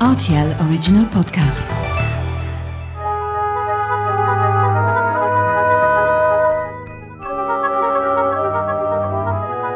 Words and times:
RTL 0.00 0.54
Original 0.60 1.06
Podcast. 1.08 1.64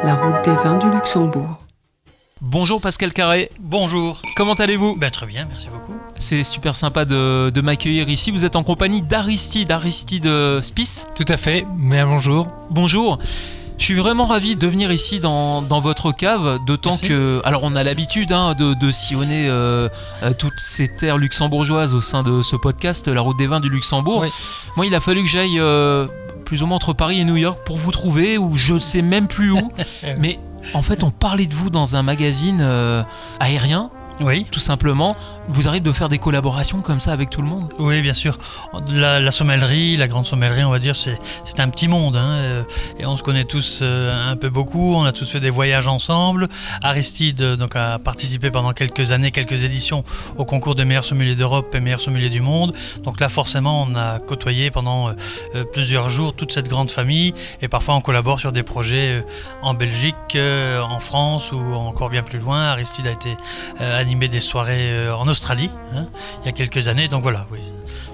La 0.02 0.14
route 0.14 0.44
des 0.44 0.54
vins 0.54 0.78
du 0.78 0.90
Luxembourg. 0.90 1.58
Bonjour 2.40 2.80
Pascal 2.80 3.12
Carré, 3.12 3.50
Bonjour. 3.60 4.22
comment 4.34 4.54
allez-vous? 4.54 4.96
Ben, 4.96 5.10
très 5.10 5.26
bien, 5.26 5.44
merci 5.46 5.68
beaucoup. 5.68 5.92
C'est 6.18 6.42
super 6.42 6.74
sympa 6.74 7.04
de, 7.04 7.50
de 7.50 7.60
m'accueillir 7.60 8.08
ici. 8.08 8.30
Vous 8.30 8.46
êtes 8.46 8.56
en 8.56 8.62
compagnie 8.62 9.02
d'Aristide, 9.02 9.70
Aristide 9.70 10.28
Spice. 10.62 11.06
Tout 11.14 11.26
à 11.28 11.36
fait, 11.36 11.66
mais 11.76 12.02
bonjour. 12.04 12.48
Bonjour. 12.70 13.18
Je 13.80 13.86
suis 13.86 13.94
vraiment 13.94 14.26
ravi 14.26 14.56
de 14.56 14.66
venir 14.66 14.92
ici 14.92 15.20
dans, 15.20 15.62
dans 15.62 15.80
votre 15.80 16.12
cave, 16.12 16.58
d'autant 16.66 16.98
que, 16.98 17.40
alors 17.44 17.62
on 17.64 17.74
a 17.74 17.82
l'habitude 17.82 18.30
hein, 18.30 18.54
de, 18.54 18.74
de 18.74 18.90
sillonner 18.90 19.48
euh, 19.48 19.88
euh, 20.22 20.34
toutes 20.38 20.60
ces 20.60 20.86
terres 20.86 21.16
luxembourgeoises 21.16 21.94
au 21.94 22.02
sein 22.02 22.22
de 22.22 22.42
ce 22.42 22.56
podcast, 22.56 23.08
La 23.08 23.22
Route 23.22 23.38
des 23.38 23.46
Vins 23.46 23.58
du 23.58 23.70
Luxembourg. 23.70 24.20
Oui. 24.20 24.28
Moi, 24.76 24.84
il 24.84 24.94
a 24.94 25.00
fallu 25.00 25.22
que 25.22 25.28
j'aille 25.30 25.58
euh, 25.58 26.06
plus 26.44 26.62
ou 26.62 26.66
moins 26.66 26.76
entre 26.76 26.92
Paris 26.92 27.20
et 27.20 27.24
New 27.24 27.38
York 27.38 27.60
pour 27.64 27.78
vous 27.78 27.90
trouver, 27.90 28.36
ou 28.36 28.54
je 28.58 28.74
ne 28.74 28.80
sais 28.80 29.00
même 29.00 29.28
plus 29.28 29.50
où. 29.50 29.72
Mais 30.18 30.38
en 30.74 30.82
fait, 30.82 31.02
on 31.02 31.10
parlait 31.10 31.46
de 31.46 31.54
vous 31.54 31.70
dans 31.70 31.96
un 31.96 32.02
magazine 32.02 32.58
euh, 32.60 33.02
aérien, 33.40 33.90
Oui, 34.20 34.44
tout 34.50 34.60
simplement. 34.60 35.16
Vous 35.52 35.66
arrivez 35.66 35.80
de 35.80 35.92
faire 35.92 36.08
des 36.08 36.18
collaborations 36.18 36.80
comme 36.80 37.00
ça 37.00 37.12
avec 37.12 37.28
tout 37.28 37.42
le 37.42 37.48
monde? 37.48 37.72
Oui, 37.80 38.02
bien 38.02 38.14
sûr. 38.14 38.38
La, 38.88 39.30
sommellerie, 39.32 39.96
la 39.96 40.06
grande 40.06 40.24
sommellerie, 40.24 40.62
on 40.62 40.70
va 40.70 40.78
dire, 40.78 40.94
c'est 40.94 41.60
un 41.60 41.68
petit 41.68 41.88
monde. 41.88 42.14
hein, 42.14 42.30
euh, 42.36 42.62
et 43.00 43.04
on 43.04 43.16
se 43.16 43.24
connaît 43.24 43.44
tous 43.44 43.80
euh, 43.82 44.30
un 44.30 44.36
peu 44.36 44.48
beaucoup. 44.48 44.94
On 44.94 45.02
a 45.02 45.12
tous 45.12 45.28
fait 45.28 45.40
des 45.40 45.50
voyages 45.50 45.88
ensemble. 45.88 46.48
Aristide 46.84 47.42
euh, 47.42 47.56
donc, 47.56 47.74
a 47.74 47.98
participé 47.98 48.52
pendant 48.52 48.72
quelques 48.72 49.10
années, 49.10 49.32
quelques 49.32 49.64
éditions 49.64 50.04
au 50.38 50.44
concours 50.44 50.76
des 50.76 50.84
meilleurs 50.84 51.04
sommeliers 51.04 51.34
d'Europe 51.34 51.74
et 51.74 51.80
meilleurs 51.80 52.00
sommeliers 52.00 52.30
du 52.30 52.40
monde. 52.40 52.72
Donc 53.02 53.18
là, 53.18 53.28
forcément, 53.28 53.82
on 53.82 53.96
a 53.96 54.20
côtoyé 54.20 54.70
pendant 54.70 55.12
plusieurs 55.72 56.08
jours 56.08 56.34
toute 56.34 56.52
cette 56.52 56.68
grande 56.68 56.92
famille. 56.92 57.34
Et 57.60 57.66
parfois, 57.66 57.96
on 57.96 58.00
collabore 58.00 58.38
sur 58.38 58.52
des 58.52 58.62
projets 58.62 59.24
en 59.62 59.74
Belgique, 59.74 60.14
en 60.36 61.00
France 61.00 61.50
ou 61.50 61.74
encore 61.74 62.08
bien 62.08 62.22
plus 62.22 62.38
loin. 62.38 62.68
Aristide 62.68 63.08
a 63.08 63.10
été 63.10 63.36
animé 63.80 64.28
des 64.28 64.40
soirées 64.40 65.10
en 65.10 65.26
Australie 65.26 65.39
hein, 65.94 66.06
il 66.42 66.46
y 66.46 66.48
a 66.48 66.52
quelques 66.52 66.88
années. 66.88 67.08
Donc 67.08 67.22
voilà, 67.22 67.46
oui. 67.52 67.58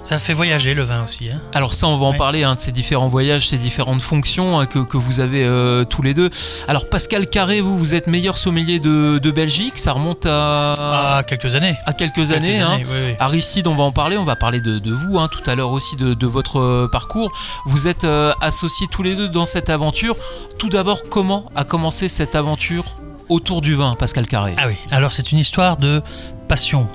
ça 0.05 0.19
fait 0.19 0.33
voyager 0.33 0.75
le 0.75 0.83
vin 0.85 1.03
aussi. 1.05 1.31
hein. 1.31 1.41
Alors 1.53 1.75
ça, 1.75 1.87
on 1.89 1.97
va 1.99 2.07
en 2.07 2.15
parler 2.15 2.45
hein, 2.45 2.55
de 2.55 2.61
ces 2.61 2.73
différents 2.73 3.09
voyages, 3.09 3.49
ces 3.49 3.59
différentes 3.59 4.03
fonctions 4.03 4.59
hein, 4.61 4.67
que, 4.67 4.79
que 4.79 4.97
vous 4.97 5.21
avez 5.21 5.45
euh, 5.45 5.85
tous 5.85 6.03
les 6.03 6.15
deux. 6.15 6.31
Alors 6.69 6.89
Pascal 6.89 7.29
Carré, 7.29 7.61
vous, 7.61 7.77
vous 7.77 7.95
êtes 7.95 8.07
meilleur 8.07 8.37
sommelier 8.39 8.79
de, 8.81 9.19
de 9.19 9.31
Belgique. 9.31 9.79
Ça 9.79 9.93
remonte 9.93 10.27
à, 10.27 10.75
Ah, 11.19 11.23
quelques 11.27 11.55
années. 11.55 11.77
à 11.87 11.93
quelques, 11.93 12.15
Quelques 12.17 12.31
années. 12.31 12.61
hein. 12.61 12.79
oui, 12.79 12.85
oui. 13.09 13.15
Aristide, 13.19 13.67
on 13.67 13.75
va 13.75 13.83
en 13.85 13.93
parler, 13.93 14.17
on 14.17 14.25
va 14.25 14.37
parler 14.37 14.61
de, 14.61 14.79
de 14.79 14.93
vous 14.93 15.19
tout 15.29 15.43
à 15.51 15.55
l'heure 15.55 15.71
aussi, 15.71 15.97
de, 15.97 16.15
de 16.15 16.27
votre 16.27 16.59
euh, 16.61 16.89
parcours. 16.91 17.31
Vous 17.67 17.89
êtes 17.89 18.05
euh, 18.05 18.33
associés 18.41 18.87
tous 18.91 19.03
les 19.03 19.15
deux 19.17 19.29
dans 19.29 19.45
cette 19.45 19.71
aventure. 19.71 20.17
Tout 20.59 20.69
d'abord, 20.69 21.01
comment 21.11 21.51
a 21.55 21.65
commencé 21.65 22.09
cette 22.09 22.35
aventure 22.37 22.85
autour 23.29 23.61
du 23.61 23.75
vin, 23.75 23.95
Pascal 23.99 24.27
Carré? 24.27 24.55
Ah 24.57 24.69
oui, 24.69 24.77
alors 24.91 25.11
c'est 25.13 25.33
une 25.33 25.39
histoire 25.39 25.77
de 25.79 26.01
passion. 26.47 26.89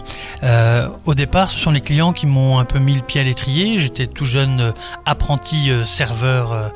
Euh, 0.44 0.88
au 1.06 1.14
départ, 1.14 1.50
ce 1.50 1.60
sont 1.60 1.72
les 1.72 1.82
clients 1.82 2.14
qui 2.14 2.26
m'ont 2.26 2.60
un 2.60 2.66
peu 2.66 2.80
mis 2.80 2.96
le 2.96 3.02
pied 3.02 3.22
à 3.22 3.24
l'étrier. 3.24 3.80
J'étais 3.80 4.08
tout 4.08 4.26
jeune 4.26 4.62
euh, 4.62 4.72
apprenti 5.06 5.70
euh, 5.70 5.84
serveur 5.84 6.72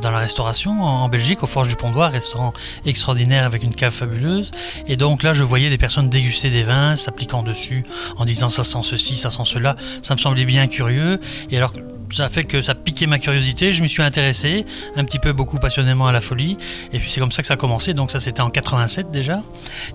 dans 0.00 0.10
la 0.10 0.18
restauration 0.18 0.82
en, 0.82 1.08
Belgique, 1.08 1.42
au 1.42 1.46
Forges 1.46 1.68
du 1.68 1.76
Pont-d'Oie, 1.76 2.08
restaurant 2.08 2.52
extraordinaire 2.84 3.44
avec 3.44 3.62
une 3.62 3.74
cave 3.74 3.92
fabuleuse. 3.92 4.50
Et 4.86 4.96
donc 4.96 5.22
là, 5.22 5.32
je 5.32 5.44
voyais 5.44 5.68
des 5.70 5.78
personnes 5.78 6.08
déguster 6.08 6.50
des 6.50 6.62
vins, 6.62 6.96
s'appliquant 6.96 7.42
dessus, 7.42 7.84
en 8.16 8.24
disant 8.24 8.50
ça 8.50 8.64
sent 8.64 8.82
ceci, 8.82 9.16
ça 9.16 9.30
sent 9.30 9.44
cela. 9.44 9.76
Ça 10.02 10.14
me 10.14 10.18
semblait 10.18 10.44
bien 10.44 10.66
curieux. 10.66 11.20
Et 11.50 11.56
alors, 11.56 11.72
ça 12.10 12.28
fait 12.28 12.44
que 12.44 12.62
ça 12.62 12.74
piquait 12.74 13.06
ma 13.06 13.18
curiosité. 13.18 13.72
Je 13.72 13.82
m'y 13.82 13.88
suis 13.88 14.02
intéressé, 14.02 14.64
un 14.96 15.04
petit 15.04 15.18
peu 15.18 15.32
beaucoup 15.32 15.58
passionnément 15.58 16.06
à 16.06 16.12
la 16.12 16.20
folie. 16.20 16.56
Et 16.92 16.98
puis 16.98 17.10
c'est 17.10 17.20
comme 17.20 17.32
ça 17.32 17.42
que 17.42 17.48
ça 17.48 17.54
a 17.54 17.58
commencé. 17.58 17.94
Donc 17.94 18.10
ça, 18.10 18.20
c'était 18.20 18.42
en 18.42 18.50
87 18.50 19.10
déjà. 19.10 19.42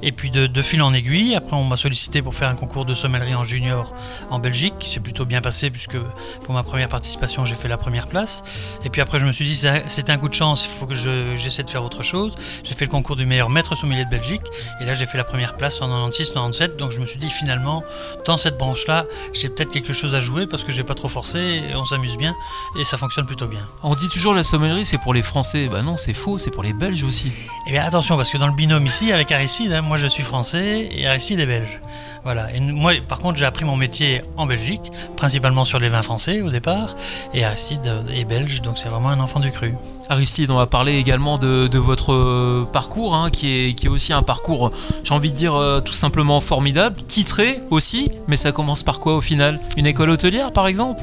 Et 0.02 0.12
puis 0.12 0.30
de 0.32 0.62
fil 0.62 0.82
en 0.82 0.94
aiguille, 0.94 1.36
après 1.36 1.56
on 1.56 1.64
m'a 1.64 1.78
sollicité 1.78 2.11
pour 2.22 2.36
faire 2.36 2.50
un 2.50 2.56
concours 2.56 2.84
de 2.84 2.94
sommellerie 2.94 3.36
en 3.36 3.44
junior 3.44 3.94
en 4.30 4.40
Belgique. 4.40 4.74
C'est 4.82 5.00
plutôt 5.00 5.24
bien 5.26 5.40
passé 5.40 5.70
puisque 5.70 5.98
pour 6.44 6.54
ma 6.54 6.64
première 6.64 6.90
participation, 6.90 7.46
j'ai 7.46 7.56
fait 7.56 7.68
la 7.70 7.78
première 7.78 8.08
place. 8.08 8.44
Et 8.84 8.90
puis 8.90 9.02
après, 9.02 9.20
je 9.20 9.26
me 9.26 9.32
suis 9.32 9.46
dit, 9.46 9.56
c'est- 9.56 9.84
c'était 9.88 10.12
un 10.12 10.18
coup 10.18 10.28
de 10.30 10.34
chance, 10.34 10.66
il 10.66 10.78
faut 10.78 10.86
que 10.88 10.96
je- 10.96 11.38
j'essaie 11.38 11.64
de 11.64 11.70
faire 11.70 11.84
autre 11.86 12.02
chose. 12.04 12.36
J'ai 12.64 12.74
fait 12.74 12.86
le 12.86 12.92
concours 12.92 13.16
du 13.16 13.26
meilleur 13.26 13.50
maître 13.50 13.76
sommelier 13.76 14.04
de 14.04 14.10
Belgique. 14.10 14.42
Et 14.82 14.86
là, 14.86 14.94
j'ai 14.94 15.06
fait 15.06 15.18
la 15.18 15.24
première 15.24 15.56
place 15.56 15.80
en 15.82 15.88
96-97. 16.10 16.76
Donc 16.78 16.92
je 16.92 17.00
me 17.00 17.06
suis 17.06 17.20
dit, 17.20 17.30
finalement, 17.30 17.84
dans 18.26 18.38
cette 18.38 18.58
branche-là, 18.58 19.06
j'ai 19.34 19.50
peut-être 19.50 19.72
quelque 19.72 19.94
chose 19.94 20.16
à 20.16 20.20
jouer 20.20 20.48
parce 20.48 20.64
que 20.64 20.72
j'ai 20.72 20.84
pas 20.84 20.96
trop 20.96 21.08
forcé 21.08 21.40
et 21.70 21.76
on 21.76 21.86
s'amuse 21.86 22.18
bien 22.18 22.34
et 22.80 22.84
ça 22.84 22.98
fonctionne 22.98 23.26
plutôt 23.28 23.48
bien. 23.48 23.66
On 23.84 23.94
dit 23.96 24.10
toujours 24.10 24.34
la 24.34 24.44
sommellerie, 24.44 24.86
c'est 24.86 24.98
pour 25.02 25.14
les 25.14 25.22
Français. 25.24 25.68
Bah 25.72 25.82
non, 25.84 25.98
c'est 25.98 26.14
faux, 26.14 26.38
c'est 26.40 26.50
pour 26.52 26.64
les 26.64 26.74
Belges 26.74 27.04
aussi. 27.04 27.32
Eh 27.68 27.72
bien 27.72 27.84
attention, 27.84 28.18
parce 28.18 28.32
que 28.32 28.38
dans 28.38 28.48
le 28.48 28.54
binôme 28.54 28.86
ici, 28.86 29.12
avec 29.12 29.32
Aristide, 29.32 29.72
hein, 29.74 29.82
moi 29.82 29.98
je 29.98 30.08
suis 30.08 30.24
français 30.24 30.88
et 30.92 31.06
Aristide 31.06 31.40
est 31.40 31.46
belge. 31.46 31.80
Voilà. 32.24 32.54
Et 32.54 32.60
moi, 32.60 32.94
par 33.08 33.20
contre, 33.20 33.38
j'ai 33.38 33.46
appris 33.46 33.66
mon 33.66 33.76
métier 33.76 34.22
en 34.38 34.46
Belgique, 34.46 34.92
principalement 35.16 35.66
sur 35.66 35.80
les 35.80 35.88
vins 35.90 36.02
français 36.02 36.42
au 36.42 36.50
départ, 36.50 36.96
et 37.34 37.46
euh, 37.46 38.04
est 38.14 38.26
belge, 38.26 38.62
donc 38.62 38.78
c'est 38.78 38.90
vraiment 38.90 39.10
un 39.10 39.20
enfant 39.20 39.40
du 39.40 39.52
cru. 39.52 39.74
Aristide, 40.10 40.52
on 40.52 40.56
va 40.56 40.68
parler 40.68 40.98
également 40.98 41.38
de, 41.38 41.78
votre 41.78 42.14
euh, 42.14 42.68
parcours, 42.72 43.16
hein, 43.16 43.30
qui, 43.30 43.48
est, 43.48 43.88
aussi 43.88 44.14
un 44.14 44.24
parcours, 44.24 44.72
j'ai 45.04 45.14
envie 45.14 45.32
de 45.32 45.38
dire, 45.38 45.56
euh, 45.56 45.80
tout 45.80 45.94
simplement 45.94 46.42
formidable, 46.42 46.98
titré 47.08 47.60
aussi, 47.70 48.12
mais 48.28 48.36
ça 48.36 48.52
commence 48.52 48.84
par 48.84 49.00
quoi 49.00 49.16
au 49.16 49.22
final? 49.22 49.60
Une 49.78 49.86
école 49.86 50.10
hôtelière 50.10 50.52
par 50.52 50.68
exemple? 50.68 51.02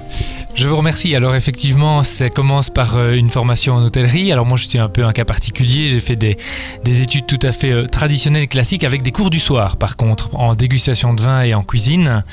Je 0.54 0.66
vous 0.66 0.76
remercie. 0.76 1.14
Alors 1.14 1.36
effectivement, 1.36 2.02
ça 2.02 2.30
commence 2.30 2.68
par 2.68 2.96
euh, 2.96 3.12
une 3.12 3.30
formation 3.30 3.74
en 3.74 3.84
hôtellerie. 3.84 4.32
Alors 4.32 4.44
moi, 4.44 4.56
je 4.56 4.66
suis 4.66 4.78
un 4.78 4.88
peu 4.88 5.04
un 5.04 5.12
cas 5.12 5.24
particulier. 5.24 5.88
J'ai 5.88 6.00
fait 6.00 6.16
des, 6.16 6.36
des 6.84 7.00
études 7.00 7.26
tout 7.26 7.38
à 7.42 7.52
fait 7.52 7.86
traditionnelles, 7.86 8.48
classiques, 8.48 8.82
avec 8.82 9.02
des 9.02 9.12
cours 9.12 9.30
du 9.30 9.38
soir, 9.38 9.76
par 9.76 9.96
contre, 9.96 10.30
en 10.34 10.54
dégustation 10.54 11.14
de 11.14 11.22
vin 11.22 11.42
et 11.42 11.54
en 11.54 11.62
cuisine, 11.62 12.24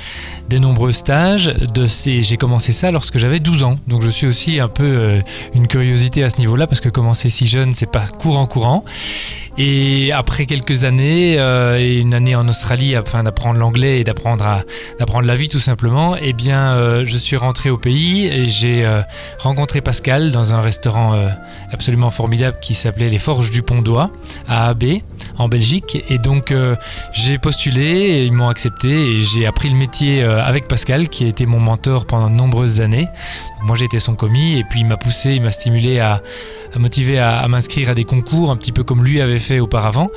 des 0.50 0.60
nombreux 0.60 0.92
stages. 0.92 1.54
J'ai 1.76 2.38
commencé 2.38 2.74
ça 2.74 2.90
lorsque 2.90 3.18
j'avais 3.20 3.40
12 3.40 3.64
ans. 3.64 3.78
Donc 3.88 4.02
je 4.02 4.10
suis 4.10 4.26
aussi 4.26 4.60
un 4.60 4.70
peu 4.70 5.22
une 5.54 5.68
curiosité 5.68 6.24
à 6.24 6.30
ce 6.30 6.40
parce 6.68 6.82
que 6.82 6.90
commencer 6.90 7.30
si 7.30 7.48
jeune, 7.48 7.74
c'est 7.74 7.92
pas 7.92 8.08
courant 8.08 8.48
courant. 8.48 8.84
Et 9.58 10.12
après 10.12 10.46
quelques 10.46 10.84
années 10.84 11.40
euh, 11.40 11.80
et 11.80 12.00
une 12.00 12.14
année 12.14 12.36
en 12.36 12.48
Australie 12.50 12.94
afin 12.94 13.24
d'apprendre 13.24 13.58
l'anglais 13.58 14.02
et 14.02 14.04
d'apprendre 14.04 14.66
d'apprendre 15.00 15.26
la 15.26 15.36
vie 15.36 15.48
tout 15.48 15.62
simplement, 15.62 16.18
eh 16.22 16.34
bien 16.34 16.74
euh, 16.74 17.04
je 17.06 17.18
suis 17.18 17.38
rentré 17.38 17.70
au 17.70 17.78
pays 17.78 18.28
et 18.28 18.50
j'ai 18.50 18.86
euh, 18.86 19.02
rencontré 19.40 19.80
Pascal 19.80 20.32
dans 20.32 20.54
un 20.54 20.60
restaurant 20.60 21.14
absolument 21.72 22.12
formidable 22.12 22.58
qui 22.62 22.76
s'appelait 22.76 23.10
les 23.10 23.20
Forges 23.20 23.52
du 23.52 23.62
Pont 23.62 23.82
d'Oie 23.82 24.12
à 24.48 24.68
AB 24.68 24.84
en 25.38 25.48
Belgique 25.48 26.04
et 26.10 26.18
donc 26.18 26.54
j'ai 27.14 27.38
postulé 27.38 27.84
et 27.84 28.26
ils 28.26 28.34
m'ont 28.34 28.50
accepté 28.50 28.90
et 28.90 29.22
j'ai 29.22 29.46
appris 29.46 29.70
le 29.70 29.76
métier 29.76 30.24
avec 30.24 30.68
Pascal 30.68 31.10
qui 31.10 31.24
a 31.26 31.28
été 31.28 31.46
mon 31.46 31.60
mentor 31.60 32.06
pendant 32.06 32.30
de 32.30 32.36
nombreuses 32.36 32.82
années. 32.82 33.08
Moi 33.64 33.76
j'ai 33.76 33.86
été 33.86 34.00
son 34.00 34.16
commis 34.16 34.58
et 34.58 34.64
puis 34.64 34.82
il 34.82 34.86
m'a 34.86 34.98
poussé, 34.98 35.34
il 35.34 35.42
m'a 35.42 35.52
stimulé 35.52 36.00
à 36.00 36.22
à 36.76 37.20
à, 37.20 37.40
à 37.40 37.48
m'inscrire 37.48 37.90
à 37.90 37.94
des 37.94 38.04
concours, 38.04 38.52
un 38.52 38.58
petit 38.58 38.72
peu 38.72 38.84
comme 38.84 39.04
lui 39.04 39.22
avait 39.22 39.40
fait 39.40 39.45
auparavant. 39.60 40.10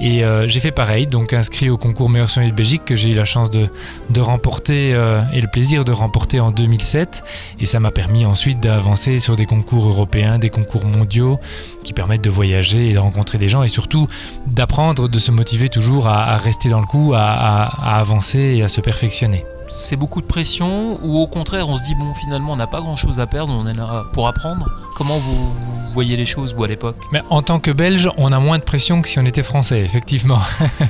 Et 0.00 0.24
euh, 0.24 0.46
j'ai 0.48 0.60
fait 0.60 0.70
pareil, 0.72 1.06
donc 1.06 1.32
inscrit 1.32 1.70
au 1.70 1.76
concours 1.78 2.08
meilleur 2.10 2.28
sommelier 2.30 2.50
de 2.50 2.56
Belgique 2.56 2.84
que 2.84 2.96
j'ai 2.96 3.10
eu 3.10 3.14
la 3.14 3.24
chance 3.24 3.50
de, 3.50 3.68
de 4.10 4.20
remporter 4.20 4.92
euh, 4.94 5.22
et 5.32 5.40
le 5.40 5.48
plaisir 5.48 5.84
de 5.84 5.92
remporter 5.92 6.40
en 6.40 6.50
2007. 6.50 7.24
Et 7.60 7.66
ça 7.66 7.80
m'a 7.80 7.90
permis 7.90 8.24
ensuite 8.26 8.60
d'avancer 8.60 9.18
sur 9.20 9.36
des 9.36 9.46
concours 9.46 9.86
européens, 9.88 10.38
des 10.38 10.50
concours 10.50 10.84
mondiaux 10.84 11.38
qui 11.84 11.92
permettent 11.92 12.24
de 12.24 12.30
voyager 12.30 12.90
et 12.90 12.92
de 12.94 12.98
rencontrer 12.98 13.38
des 13.38 13.48
gens 13.48 13.62
et 13.62 13.68
surtout 13.68 14.06
d'apprendre, 14.46 15.08
de 15.08 15.18
se 15.18 15.30
motiver 15.32 15.68
toujours 15.68 16.08
à, 16.08 16.36
rester 16.36 16.68
dans 16.68 16.80
le 16.80 16.86
coup, 16.86 17.12
à- 17.14 17.20
à 17.20 17.98
avancer 18.00 18.38
et 18.56 18.62
à 18.62 18.68
se 18.68 18.80
perfectionner. 18.80 19.44
C'est 19.74 19.96
beaucoup 19.96 20.20
de 20.20 20.26
pression 20.26 20.98
ou 21.02 21.18
au 21.18 21.26
contraire 21.26 21.66
on 21.66 21.78
se 21.78 21.82
dit 21.82 21.94
bon 21.94 22.12
finalement 22.12 22.52
on 22.52 22.56
n'a 22.56 22.66
pas 22.66 22.82
grand 22.82 22.96
chose 22.96 23.20
à 23.20 23.26
perdre, 23.26 23.54
on 23.54 23.66
est 23.66 23.72
là 23.72 24.04
pour 24.12 24.28
apprendre 24.28 24.66
Comment 24.94 25.18
vous, 25.18 25.52
voyez 25.92 26.16
les 26.16 26.26
choses 26.26 26.54
vous 26.54 26.64
à 26.64 26.68
l'époque? 26.68 26.96
Mais 27.12 27.22
en 27.30 27.42
tant 27.42 27.58
que 27.58 27.70
Belge, 27.70 28.08
on 28.18 28.30
a 28.30 28.38
moins 28.38 28.58
de 28.58 28.62
pression 28.62 29.00
que 29.00 29.08
si 29.08 29.18
on 29.18 29.24
était 29.24 29.42
français, 29.42 29.80
effectivement. 29.80 30.38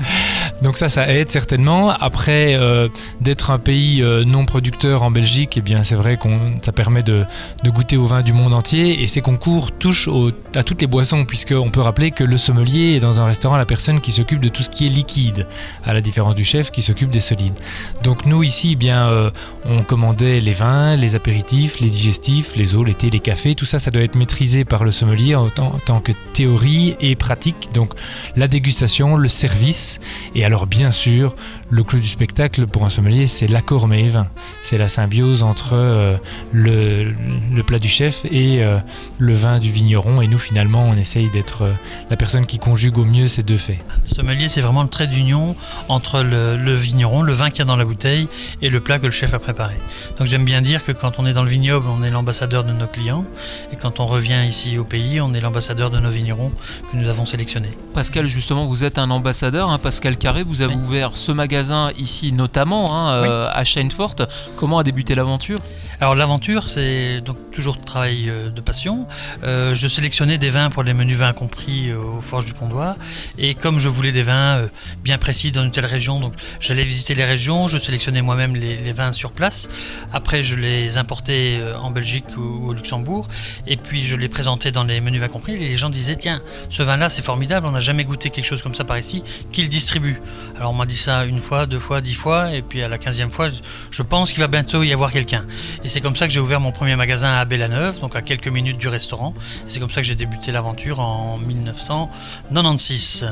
Donc 0.63 0.77
ça, 0.77 0.89
ça 0.89 1.09
aide 1.09 1.31
certainement. 1.31 1.91
Après, 1.91 2.55
euh, 2.55 2.89
d'être 3.21 3.51
un 3.51 3.59
pays 3.59 4.03
euh, 4.03 4.25
non 4.25 4.45
producteur 4.45 5.03
en 5.03 5.11
Belgique, 5.11 5.57
eh 5.57 5.61
bien, 5.61 5.85
c'est 5.85 5.95
vrai 5.95 6.17
qu'on 6.17 6.39
ça 6.63 6.73
permet 6.73 7.03
de, 7.03 7.25
goûter 7.65 7.97
au 7.97 8.07
vin 8.07 8.23
du 8.23 8.33
monde 8.33 8.53
entier. 8.53 9.03
Et 9.03 9.07
ces 9.07 9.21
concours 9.21 9.73
touchent 9.73 10.09
à 10.55 10.63
toutes 10.63 10.81
les 10.81 10.87
boissons, 10.87 11.25
puisqu'on 11.25 11.71
peut 11.71 11.81
rappeler 11.81 12.11
que 12.11 12.25
le 12.25 12.37
sommelier 12.37 12.97
est 12.97 13.01
dans 13.01 13.21
un 13.21 13.25
restaurant 13.25 13.57
la 13.57 13.67
personne 13.67 14.01
qui 14.01 14.13
s'occupe 14.13 14.41
de 14.41 14.49
tout 14.49 14.63
ce 14.63 14.71
qui 14.71 14.87
est 14.87 14.91
liquide, 14.91 15.47
à 15.85 15.95
la 15.95 16.01
différence 16.01 16.35
du 16.35 16.45
chef 16.45 16.71
qui 16.71 16.83
s'occupe 16.83 17.11
des 17.11 17.21
solides. 17.21 17.59
Donc 18.03 18.27
nous 18.27 18.43
ici, 18.43 18.72
eh 18.73 18.77
bien, 18.77 19.07
euh, 19.09 19.31
on 19.65 19.83
commandait 19.83 20.41
les 20.41 20.55
vins, 20.55 20.97
les 20.97 21.15
apéritifs, 21.15 21.81
les 21.81 21.89
digestifs, 21.89 22.57
les 22.57 22.75
eaux, 22.75 22.85
les 22.85 22.95
thés, 22.95 23.11
les 23.11 23.21
cafés. 23.21 23.55
Tout 23.55 23.65
ça, 23.65 23.79
ça 23.79 23.91
doit 23.91 24.03
être 24.03 24.17
maîtrisé 24.17 24.65
par 24.65 24.85
le 24.85 24.91
sommelier 24.91 25.37
tant, 25.55 25.75
en 25.75 25.79
tant 25.79 26.01
que 26.01 26.13
théorie 26.33 26.97
et 27.01 27.15
pratique. 27.17 27.69
Donc 27.75 27.93
la 28.37 28.49
dégustation, 28.49 29.17
le 29.17 29.29
service 29.29 30.01
et 30.35 30.45
alors 30.45 30.67
bien 30.67 30.91
sûr 30.91 31.35
le 31.73 31.83
clou 31.85 31.99
du 32.01 32.07
spectacle 32.07 32.67
pour 32.67 32.85
un 32.85 32.91
sommelier, 32.91 33.27
c'est 33.27 33.47
l'accord 33.47 33.89
mets 33.89 34.03
et 34.05 34.09
vin. 34.11 34.27
C'est 34.63 34.77
la 34.77 34.89
symbiose 34.89 35.43
entre 35.43 35.71
euh, 35.73 36.19
le, 36.53 37.15
le 37.51 37.63
plat 37.63 37.79
du 37.79 37.89
chef 37.89 38.27
et 38.27 38.63
euh, 38.63 38.79
le 39.19 39.33
vin 39.33 39.59
du 39.59 39.73
vigneron. 39.73 40.21
Et 40.21 40.27
nous, 40.29 40.39
finalement, 40.39 40.85
on 40.87 40.95
essaye 40.99 41.31
d'être 41.31 41.63
euh, 41.63 41.73
la 42.11 42.17
personne 42.19 42.45
qui 42.45 42.59
conjugue 42.59 42.99
au 42.99 43.07
mieux 43.07 43.27
ces 43.27 43.43
deux 43.43 43.57
faits. 43.57 43.79
Le 44.03 44.15
sommelier, 44.15 44.49
c'est 44.51 44.61
vraiment 44.61 44.83
le 44.83 44.91
trait 44.91 45.07
d'union 45.07 45.57
entre 45.89 46.21
le, 46.23 46.59
le 46.59 46.75
vigneron, 46.75 47.23
le 47.23 47.33
vin 47.33 47.49
qu'il 47.49 47.61
y 47.61 47.63
a 47.63 47.65
dans 47.65 47.77
la 47.77 47.87
bouteille, 47.87 48.29
et 48.61 48.69
le 48.69 48.81
plat 48.81 48.99
que 48.99 49.07
le 49.07 49.11
chef 49.11 49.33
a 49.33 49.39
préparé. 49.39 49.75
Donc 50.19 50.27
j'aime 50.27 50.45
bien 50.45 50.61
dire 50.61 50.85
que 50.85 50.93
quand 50.93 51.19
on 51.19 51.25
est 51.25 51.33
dans 51.33 51.43
le 51.43 51.49
vignoble, 51.49 51.87
on 51.89 52.03
est 52.03 52.11
l'ambassadeur 52.11 52.65
de 52.65 52.73
nos 52.73 52.87
clients, 52.87 53.25
et 53.73 53.77
quand 53.77 53.99
on 53.99 54.05
revient 54.05 54.45
ici 54.47 54.77
au 54.77 54.85
pays, 54.85 55.23
on 55.23 55.33
est 55.33 55.41
l'ambassadeur 55.41 55.89
de 55.91 55.99
nos 55.99 56.11
vignerons 56.11 56.53
que 56.91 56.99
nous 56.99 57.09
avons 57.09 57.25
sélectionnés. 57.25 57.71
Pascal, 57.95 58.27
justement, 58.27 58.67
vous 58.67 58.85
êtes 58.85 58.99
un 58.99 59.09
ambassadeur. 59.09 59.71
hein, 59.71 59.79
Pascal 59.79 60.19
Carré, 60.19 60.43
vous 60.43 60.61
avez 60.61 60.75
Oui. 60.75 60.81
ouvert 60.83 61.17
ce 61.17 61.33
magasin 61.33 61.62
ici 61.97 62.33
notamment 62.33 62.95
hein, 62.95 63.25
euh, 63.25 63.49
à 63.53 63.65
Scheinfort. 63.65 64.17
Comment 64.57 64.79
a 64.79 64.83
débuté 64.83 65.15
l'aventure? 65.15 65.59
Alors 66.03 66.17
l'aventure, 66.17 66.69
c'est 66.69 67.21
donc 67.21 67.53
toujours 67.53 67.77
travail 67.79 68.29
euh, 68.29 68.51
de 68.51 68.61
passion. 68.61 69.07
Euh, 69.45 69.73
je 69.73 69.87
sélectionnais 69.87 70.37
des 70.37 70.49
vins 70.49 70.69
pour 70.69 70.83
les 70.83 70.95
menus 70.95 71.19
vins 71.19 71.33
compris 71.33 71.91
euh, 71.91 71.97
aux 71.97 72.21
Forges 72.21 72.45
du 72.45 72.55
Pondois. 72.55 72.97
Et 73.39 73.55
comme 73.55 73.79
je 73.79 73.89
voulais 73.89 74.11
des 74.11 74.23
vins 74.23 74.67
bien 75.05 75.17
précis 75.17 75.53
dans 75.53 75.63
une 75.63 75.71
telle 75.71 75.87
région, 75.87 76.19
donc 76.19 76.35
j'allais 76.59 76.83
visiter 76.83 77.15
les 77.15 77.25
régions, 77.25 77.69
je 77.69 77.79
sélectionnais 77.79 78.21
moi-même 78.21 78.57
les, 78.57 78.93
vins 78.93 79.13
sur 79.13 79.31
place. 79.31 79.69
Après, 80.13 80.43
je 80.43 80.57
les 80.57 80.99
importais 80.99 81.61
en 81.81 81.93
Belgique 81.93 82.25
ou 82.37 82.71
au 82.71 82.73
Luxembourg. 82.73 83.29
Et 83.69 83.77
puis, 83.77 84.05
je 84.05 84.17
les 84.17 84.29
présentais 84.29 84.73
dans 84.73 84.83
les 84.83 85.01
menus 85.01 85.21
vins 85.21 85.29
compris. 85.29 85.55
Et 85.55 85.59
les 85.59 85.77
gens 85.77 85.89
disaient, 85.89 86.17
tiens, 86.17 86.43
ce 86.69 86.83
vin-là, 86.83 87.11
c'est 87.11 87.23
formidable, 87.23 87.69
on 87.69 87.71
n'a 87.71 87.81
jamais 87.81 88.05
goûté 88.05 88.31
quelque 88.31 88.45
chose 88.45 88.61
comme 88.61 88.75
ça 88.75 88.83
par 88.83 88.99
ici, 88.99 89.23
qui 89.53 89.63
le 89.63 89.69
distribue 89.69 90.21
Alors, 90.59 90.73
on 90.73 90.75
m'a 90.75 90.87
dit 90.87 90.97
ça 90.97 91.25
une 91.25 91.41
fois, 91.41 91.67
deux 91.67 91.79
fois, 91.79 92.01
dix 92.01 92.15
fois. 92.15 92.53
Et 92.53 92.63
puis, 92.63 92.83
à 92.83 92.89
la 92.89 92.99
quinzième 92.99 93.31
fois, 93.31 93.51
je 93.91 94.03
pense 94.03 94.33
qu'il 94.33 94.41
va 94.41 94.49
bientôt 94.49 94.83
y 94.83 94.93
avoir 94.93 95.13
quelqu'un. 95.13 95.45
C'est 95.93 96.01
comme 96.01 96.17
ça 96.17 96.27
que 96.27 96.33
j'ai 96.33 96.41
ouvert 96.41 96.59
mon 96.59 96.73
premier 96.73 96.97
magasin 96.97 97.35
à 97.35 97.45
Bellaneuve, 97.45 98.01
donc 98.01 98.17
à 98.17 98.23
quelques 98.23 98.49
minutes 98.49 98.79
du 98.79 98.89
restaurant. 98.89 99.35
C'est 99.69 99.79
comme 99.79 99.91
ça 99.91 100.01
que 100.01 100.07
j'ai 100.07 100.15
débuté 100.15 100.51
l'aventure 100.51 101.01
en 101.01 101.37
1996. 101.37 103.29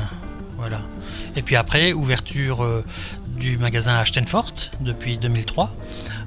Voilà. 0.57 0.81
Et 1.35 1.41
puis 1.41 1.55
après, 1.55 1.91
ouverture 1.91 2.63
euh, 2.63 2.85
du 3.35 3.57
magasin 3.57 3.95
à 3.95 4.05
Stenfort 4.05 4.53
depuis 4.79 5.17
2003. 5.17 5.75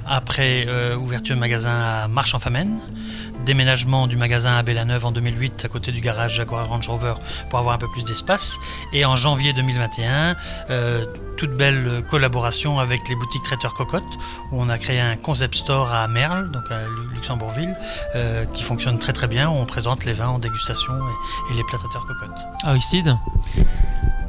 Après, 0.08 0.64
euh, 0.66 0.96
ouverture 0.96 1.36
du 1.36 1.40
magasin 1.40 1.70
à 1.70 2.08
Marche-en-Famenne. 2.08 2.80
Déménagement 3.44 4.06
du 4.06 4.16
magasin 4.16 4.56
à 4.56 4.62
Bellaneuve 4.62 5.04
en 5.06 5.12
2008 5.12 5.64
à 5.64 5.68
côté 5.68 5.92
du 5.92 6.00
garage 6.00 6.34
Jaguar 6.34 6.68
Range 6.68 6.88
Rover 6.88 7.14
pour 7.50 7.58
avoir 7.58 7.74
un 7.74 7.78
peu 7.78 7.90
plus 7.90 8.04
d'espace. 8.04 8.58
Et 8.92 9.04
en 9.04 9.16
janvier 9.16 9.52
2021, 9.52 10.34
euh, 10.70 11.04
toute 11.36 11.52
belle 11.52 12.02
collaboration 12.08 12.78
avec 12.78 13.08
les 13.08 13.14
boutiques 13.16 13.42
Traiteur 13.42 13.74
Cocotte 13.74 14.02
où 14.52 14.62
on 14.62 14.68
a 14.68 14.78
créé 14.78 15.00
un 15.00 15.16
concept 15.16 15.54
store 15.56 15.92
à 15.92 16.08
Merle, 16.08 16.50
donc 16.52 16.62
à 16.70 16.82
Lu- 16.82 17.14
Luxembourgville, 17.14 17.74
euh, 18.14 18.44
qui 18.46 18.62
fonctionne 18.62 18.98
très 18.98 19.12
très 19.12 19.26
bien 19.26 19.48
où 19.50 19.54
on 19.54 19.66
présente 19.66 20.04
les 20.04 20.12
vins 20.12 20.28
en 20.28 20.38
dégustation 20.38 20.92
et, 20.94 21.52
et 21.52 21.56
les 21.56 21.64
plats 21.64 21.78
Traiteur 21.78 22.06
Cocotte. 22.06 22.38
Aristide 22.64 23.16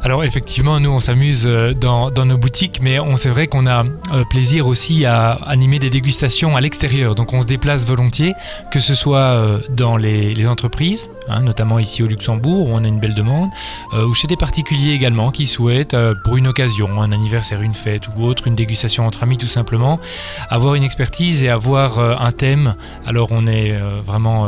Alors 0.05 0.23
effectivement, 0.23 0.79
nous 0.79 0.91
on 0.91 0.99
s'amuse 0.99 1.47
euh, 1.47 1.73
dans, 1.73 2.11
nos 2.11 2.37
boutiques, 2.37 2.79
mais 2.79 2.99
on 2.99 3.17
c'est 3.17 3.29
vrai 3.29 3.47
qu'on 3.47 3.65
a 3.65 3.83
euh, 4.13 4.23
plaisir 4.29 4.67
aussi 4.67 5.03
à 5.03 5.31
animer 5.31 5.79
des 5.79 5.89
dégustations 5.89 6.55
à 6.55 6.61
l'extérieur. 6.61 7.15
Donc 7.15 7.33
on 7.33 7.41
se 7.41 7.47
déplace 7.47 7.87
volontiers, 7.87 8.35
que 8.69 8.79
ce 8.79 8.93
soit 8.93 9.17
euh, 9.17 9.61
dans 9.71 9.97
les, 9.97 10.47
entreprises, 10.47 11.09
hein, 11.27 11.41
notamment 11.41 11.79
ici 11.79 12.03
au 12.03 12.05
Luxembourg 12.05 12.69
où 12.69 12.73
on 12.73 12.83
a 12.83 12.87
une 12.87 12.99
belle 12.99 13.15
demande, 13.15 13.49
ou 13.93 14.13
chez 14.13 14.27
des 14.27 14.37
particuliers 14.37 14.91
également 14.91 15.31
qui 15.31 15.47
souhaitent, 15.47 15.97
pour 16.23 16.37
une 16.37 16.45
occasion, 16.45 17.01
un 17.01 17.11
anniversaire, 17.11 17.63
une 17.63 17.73
fête 17.73 18.03
ou 18.09 18.25
autre, 18.25 18.45
une 18.45 18.53
dégustation 18.53 19.07
entre 19.07 19.23
amis 19.23 19.37
tout 19.37 19.47
simplement, 19.47 19.99
avoir 20.51 20.75
une 20.75 20.83
expertise 20.83 21.43
et 21.43 21.49
avoir 21.49 21.99
un 21.99 22.31
thème. 22.31 22.75
Alors 23.07 23.29
on 23.31 23.47
est 23.47 23.73
vraiment 24.05 24.47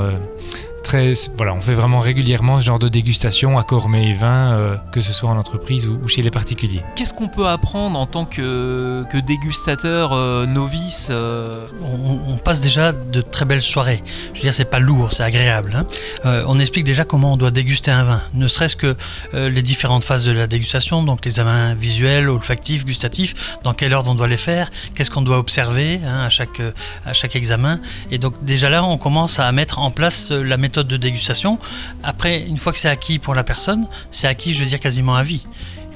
très, 0.87 1.13
voilà, 1.35 1.53
on 1.53 1.61
fait 1.61 1.73
vraiment 1.73 1.99
régulièrement 1.99 2.59
ce 2.59 2.65
genre 2.65 2.79
de 2.79 2.87
dégustation 2.87 3.57
à 3.59 3.63
Cormet 3.63 4.07
et 4.07 4.13
vin, 4.13 4.53
euh, 4.53 4.75
que 4.93 5.01
ce 5.01 5.11
soit 5.11 5.29
en 5.29 5.37
entreprise 5.37 5.85
ou, 5.87 5.99
ou 6.03 6.07
chez 6.07 6.21
les 6.21 6.31
particuliers. 6.31 6.81
Qu'est-ce 6.95 7.13
qu'on 7.13 7.27
peut 7.27 7.47
apprendre 7.47 7.99
en 7.99 8.05
tant 8.05 8.25
que, 8.25 9.03
que 9.11 9.17
dégustateur 9.17 10.13
euh, 10.13 10.45
novice 10.45 11.09
euh, 11.11 11.67
on, 11.83 12.31
on 12.33 12.37
passe 12.37 12.61
déjà 12.61 12.93
de 12.93 13.19
très 13.21 13.43
belles 13.45 13.61
soirées. 13.61 14.01
Je 14.33 14.39
veux 14.39 14.43
dire, 14.43 14.53
c'est 14.53 14.65
pas 14.65 14.79
lourd, 14.79 15.11
c'est 15.11 15.23
agréable. 15.23 15.73
hein. 15.75 15.85
Euh, 16.25 16.43
on 16.47 16.57
explique 16.57 16.85
déjà 16.85 17.03
comment 17.03 17.33
on 17.33 17.37
doit 17.37 17.51
déguster 17.51 17.91
un 17.91 18.03
vin, 18.05 18.21
ne 18.33 18.47
serait-ce 18.47 18.77
que 18.77 18.95
euh, 19.33 19.49
les 19.49 19.61
différentes 19.63 20.05
phases 20.05 20.23
de 20.23 20.31
la 20.31 20.47
dégustation, 20.47 21.03
donc 21.03 21.25
les 21.25 21.31
examens 21.31 21.73
visuels, 21.73 22.29
olfactifs, 22.29 22.85
gustatifs, 22.85 23.57
dans 23.63 23.73
quel 23.73 23.93
ordre 23.93 24.09
on 24.11 24.15
doit 24.15 24.29
les 24.29 24.37
faire, 24.37 24.71
qu'est-ce 24.95 25.11
qu'on 25.11 25.21
doit 25.21 25.37
observer 25.37 25.99
hein, 26.07 26.21
à, 26.23 26.29
chaque, 26.29 26.61
à 27.05 27.11
chaque 27.11 27.35
examen. 27.35 27.81
Et 28.09 28.19
donc 28.19 28.33
déjà 28.43 28.69
là, 28.69 28.85
on 28.85 28.97
commence 28.97 29.39
à 29.39 29.51
mettre 29.51 29.79
en 29.79 29.91
place 29.91 30.31
la 30.31 30.55
méthode 30.55 30.76
de 30.85 30.97
dégustation. 30.97 31.57
Après, 32.03 32.41
une 32.41 32.57
fois 32.57 32.71
que 32.73 32.77
c'est 32.77 32.89
acquis 32.89 33.19
pour 33.19 33.33
la 33.33 33.43
personne, 33.43 33.87
c'est 34.11 34.27
acquis, 34.27 34.53
je 34.53 34.59
veux 34.63 34.69
dire, 34.69 34.79
quasiment 34.79 35.15
à 35.15 35.23
vie. 35.23 35.45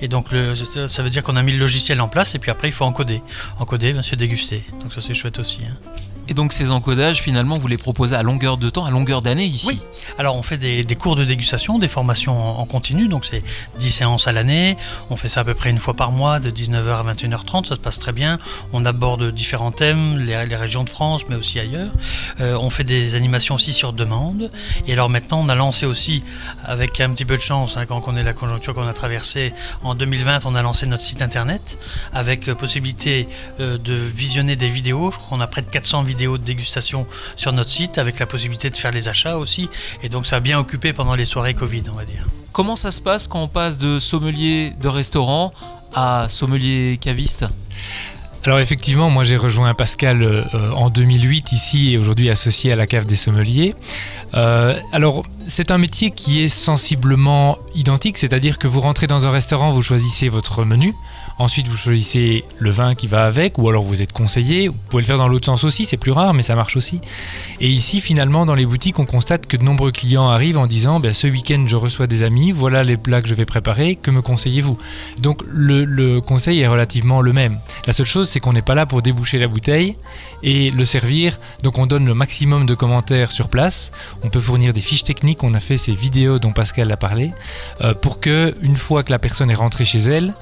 Et 0.02 0.08
donc 0.08 0.28
ça 0.88 1.04
veut 1.04 1.12
dire 1.12 1.22
qu'on 1.24 1.36
a 1.36 1.44
mis 1.44 1.52
le 1.52 1.60
logiciel 1.60 2.02
en 2.02 2.08
place 2.08 2.34
et 2.34 2.40
puis 2.40 2.50
après 2.50 2.70
il 2.70 2.72
faut 2.72 2.86
encoder. 2.86 3.22
Encoder, 3.60 3.94
bien 3.94 4.02
sûr 4.02 4.18
déguster. 4.18 4.66
Donc 4.82 4.92
ça 4.92 5.00
c'est 5.00 5.14
chouette 5.14 5.38
aussi. 5.38 5.60
hein. 5.64 5.76
Et 6.28 6.34
donc 6.34 6.54
ces 6.54 6.72
encodages, 6.72 7.22
finalement, 7.22 7.58
vous 7.58 7.68
les 7.68 7.78
proposez 7.78 8.16
à 8.16 8.24
longueur 8.24 8.58
de 8.58 8.70
temps, 8.70 8.86
à 8.86 8.92
longueur 8.92 9.22
d'année 9.22 9.46
ici 9.46 9.68
Oui. 9.68 9.82
Alors 10.18 10.36
on 10.36 10.44
fait 10.44 10.58
des, 10.58 10.86
cours 10.96 11.16
de 11.16 11.26
dégustation, 11.26 11.80
des 11.80 11.88
formations 11.88 12.60
en, 12.60 12.66
continu, 12.66 13.08
donc 13.08 13.26
c'est 13.26 13.44
10 13.80 13.92
séances 13.92 14.28
à 14.28 14.32
l'année. 14.32 14.78
On 15.10 15.18
fait 15.18 15.28
ça 15.28 15.42
à 15.42 15.44
peu 15.44 15.54
près 15.54 15.70
une 15.70 15.78
fois 15.78 15.94
par 15.94 16.12
mois, 16.12 16.40
de 16.40 16.50
19h 16.50 16.90
à 16.90 17.14
21h30, 17.14 17.68
ça 17.68 17.76
se 17.76 17.80
passe 17.80 18.00
très 18.00 18.12
bien. 18.12 18.40
On 18.72 18.86
aborde 18.86 19.32
différents 19.34 19.72
thèmes, 19.72 20.20
les, 20.20 20.38
régions 20.38 20.84
de 20.84 20.90
France, 20.90 21.24
mais 21.28 21.36
aussi 21.36 21.60
ailleurs. 21.60 21.92
Euh, 22.40 22.56
on 22.56 22.70
fait 22.70 22.84
des 22.84 23.16
animations 23.16 23.56
aussi 23.56 23.74
sur 23.74 23.94
demande. 23.94 24.52
Et 24.88 24.94
alors 24.94 25.10
maintenant, 25.10 25.42
on 25.42 25.50
a 25.50 25.56
lancé 25.56 25.86
aussi, 25.86 26.24
avec 26.64 27.00
un 27.02 27.10
petit 27.10 27.26
peu 27.26 27.36
de 27.36 27.42
chance, 27.42 27.78
hein, 27.78 27.86
quand 27.86 27.98
on 27.98 28.02
connaît 28.02 28.24
la 28.24 28.34
conjoncture 28.34 28.74
qu'on 28.74 28.88
a 28.88 28.94
traversée, 28.94 29.54
en 29.84 29.96
2020, 29.96 30.46
on 30.46 30.56
a 30.56 30.62
lancé 30.62 30.86
notre 30.86 31.04
site 31.04 31.22
internet 31.22 31.78
avec 32.14 32.48
euh, 32.48 32.56
possibilité 32.56 33.28
euh, 33.60 33.78
de 33.78 33.96
visionner 33.96 34.56
des 34.56 34.70
vidéos. 34.70 35.12
Je 35.12 35.18
crois 35.18 35.38
qu'on 35.38 35.42
a 35.42 35.48
près 35.48 35.62
de 35.62 35.70
400 35.70 36.04
vidéos 36.04 36.11
de 36.16 36.38
dégustation 36.38 37.06
sur 37.36 37.54
notre 37.54 37.70
site, 37.70 37.98
avec 37.98 38.20
la 38.20 38.26
possibilité 38.26 38.70
de 38.70 38.78
faire 38.78 38.92
les 38.92 39.08
achats 39.08 39.38
aussi. 39.38 39.70
Et 40.04 40.10
donc 40.10 40.28
ça 40.28 40.38
a 40.38 40.40
bien 40.40 40.60
occupé 40.60 40.94
pendant 40.94 41.16
les 41.16 41.26
soirées 41.26 41.54
Covid, 41.54 41.84
on 41.94 41.98
va 41.98 42.06
dire. 42.06 42.26
Comment 42.52 42.76
ça 42.76 42.92
se 42.92 43.02
passe 43.02 43.28
quand 43.28 43.42
on 43.42 43.48
passe 43.48 43.78
de 43.78 44.00
sommelier 44.00 44.74
de 44.82 44.88
restaurant 44.88 45.54
à 45.94 46.28
sommelier 46.30 46.98
caviste? 47.00 47.46
Alors 48.44 48.60
effectivement, 48.60 49.10
moi 49.12 49.24
j'ai 49.24 49.38
rejoint 49.38 49.74
Pascal 49.76 50.24
euh, 50.24 50.44
en 50.76 50.90
2008 50.90 51.52
ici 51.52 51.94
et 51.94 51.98
aujourd'hui 52.00 52.30
associé 52.30 52.72
à 52.72 52.76
la 52.76 52.88
cave 52.88 53.06
des 53.06 53.16
sommeliers. 53.16 53.76
Euh, 54.34 54.80
alors 54.92 55.24
c'est 55.52 55.70
un 55.70 55.78
métier 55.78 56.12
qui 56.12 56.42
est 56.42 56.50
sensiblement 56.50 57.58
identique, 57.76 58.18
c'est-à-dire 58.18 58.58
que 58.58 58.70
vous 58.70 58.80
rentrez 58.80 59.06
dans 59.06 59.28
un 59.28 59.32
restaurant, 59.32 59.74
vous 59.74 59.82
choisissez 59.82 60.30
votre 60.30 60.64
menu, 60.64 60.94
ensuite 61.40 61.68
vous 61.68 61.76
choisissez 61.76 62.46
le 62.58 62.72
vin 62.72 62.96
qui 62.96 63.08
va 63.08 63.26
avec, 63.26 63.58
ou 63.58 63.68
alors 63.68 63.84
vous 63.84 64.02
êtes 64.02 64.14
conseillé, 64.14 64.70
vous 64.70 64.78
pouvez 64.88 65.04
le 65.04 65.08
faire 65.08 65.18
dans 65.18 65.28
l'autre 65.28 65.48
sens 65.48 65.66
aussi, 65.66 65.86
c'est 65.86 65.98
plus 65.98 66.14
rare 66.14 66.34
mais 66.34 66.42
ça 66.42 66.56
marche 66.56 66.78
aussi. 66.78 67.02
Et 67.60 67.68
ici 67.68 68.00
finalement 68.00 68.46
dans 68.46 68.56
les 68.56 68.66
boutiques 68.66 68.98
on 69.00 69.06
constate 69.06 69.46
que 69.46 69.58
de 69.58 69.64
nombreux 69.64 69.92
clients 69.92 70.30
arrivent 70.30 70.58
en 70.58 70.68
disant 70.68 71.02
ben, 71.02 71.14
ce 71.14 71.28
week-end 71.28 71.66
je 71.68 71.76
reçois 71.76 72.08
des 72.08 72.24
amis, 72.24 72.54
voilà 72.54 72.84
les 72.84 72.96
plats 72.96 73.22
que 73.22 73.28
je 73.28 73.36
vais 73.36 73.46
préparer, 73.46 73.98
que 73.98 74.10
me 74.10 74.22
conseillez-vous? 74.22 74.78
Donc 75.20 75.44
le, 75.50 75.84
le 75.84 76.22
conseil 76.22 76.62
est 76.62 76.68
relativement 76.68 77.20
le 77.20 77.34
même. 77.34 77.60
La 77.86 77.92
seule 77.92 78.06
chose, 78.06 78.30
c'est 78.30 78.40
qu'on 78.40 78.54
n'est 78.54 78.62
pas 78.62 78.76
là 78.76 78.86
pour 78.86 79.02
déboucher 79.02 79.38
la 79.38 79.50
bouteille 79.50 79.98
et 80.44 80.72
le 80.72 80.86
servir. 80.86 81.42
Donc 81.62 81.78
on 81.78 81.88
donne 81.88 82.06
le 82.06 82.14
maximum 82.14 82.66
de 82.66 82.74
commentaires 82.74 83.34
sur 83.34 83.50
place. 83.50 83.92
On 84.24 84.30
peut 84.30 84.40
fournir 84.40 84.72
des 84.72 84.80
fiches 84.80 85.04
techniques. 85.04 85.41
On 85.44 85.54
a 85.54 85.60
fait 85.60 85.78
ces 85.78 85.94
vidéos 85.94 86.40
dont 86.40 86.52
Pascal 86.52 86.92
a 86.92 86.98
parlé 86.98 87.32
euh, 87.82 87.94
pour 87.94 88.20
que 88.20 88.54
une 88.62 88.78
fois 88.78 89.04
que 89.04 89.12
la 89.12 89.20
personne 89.20 89.50
est 89.50 89.56
rentrée 89.56 89.86
chez 89.86 90.00
elle, 90.00 90.34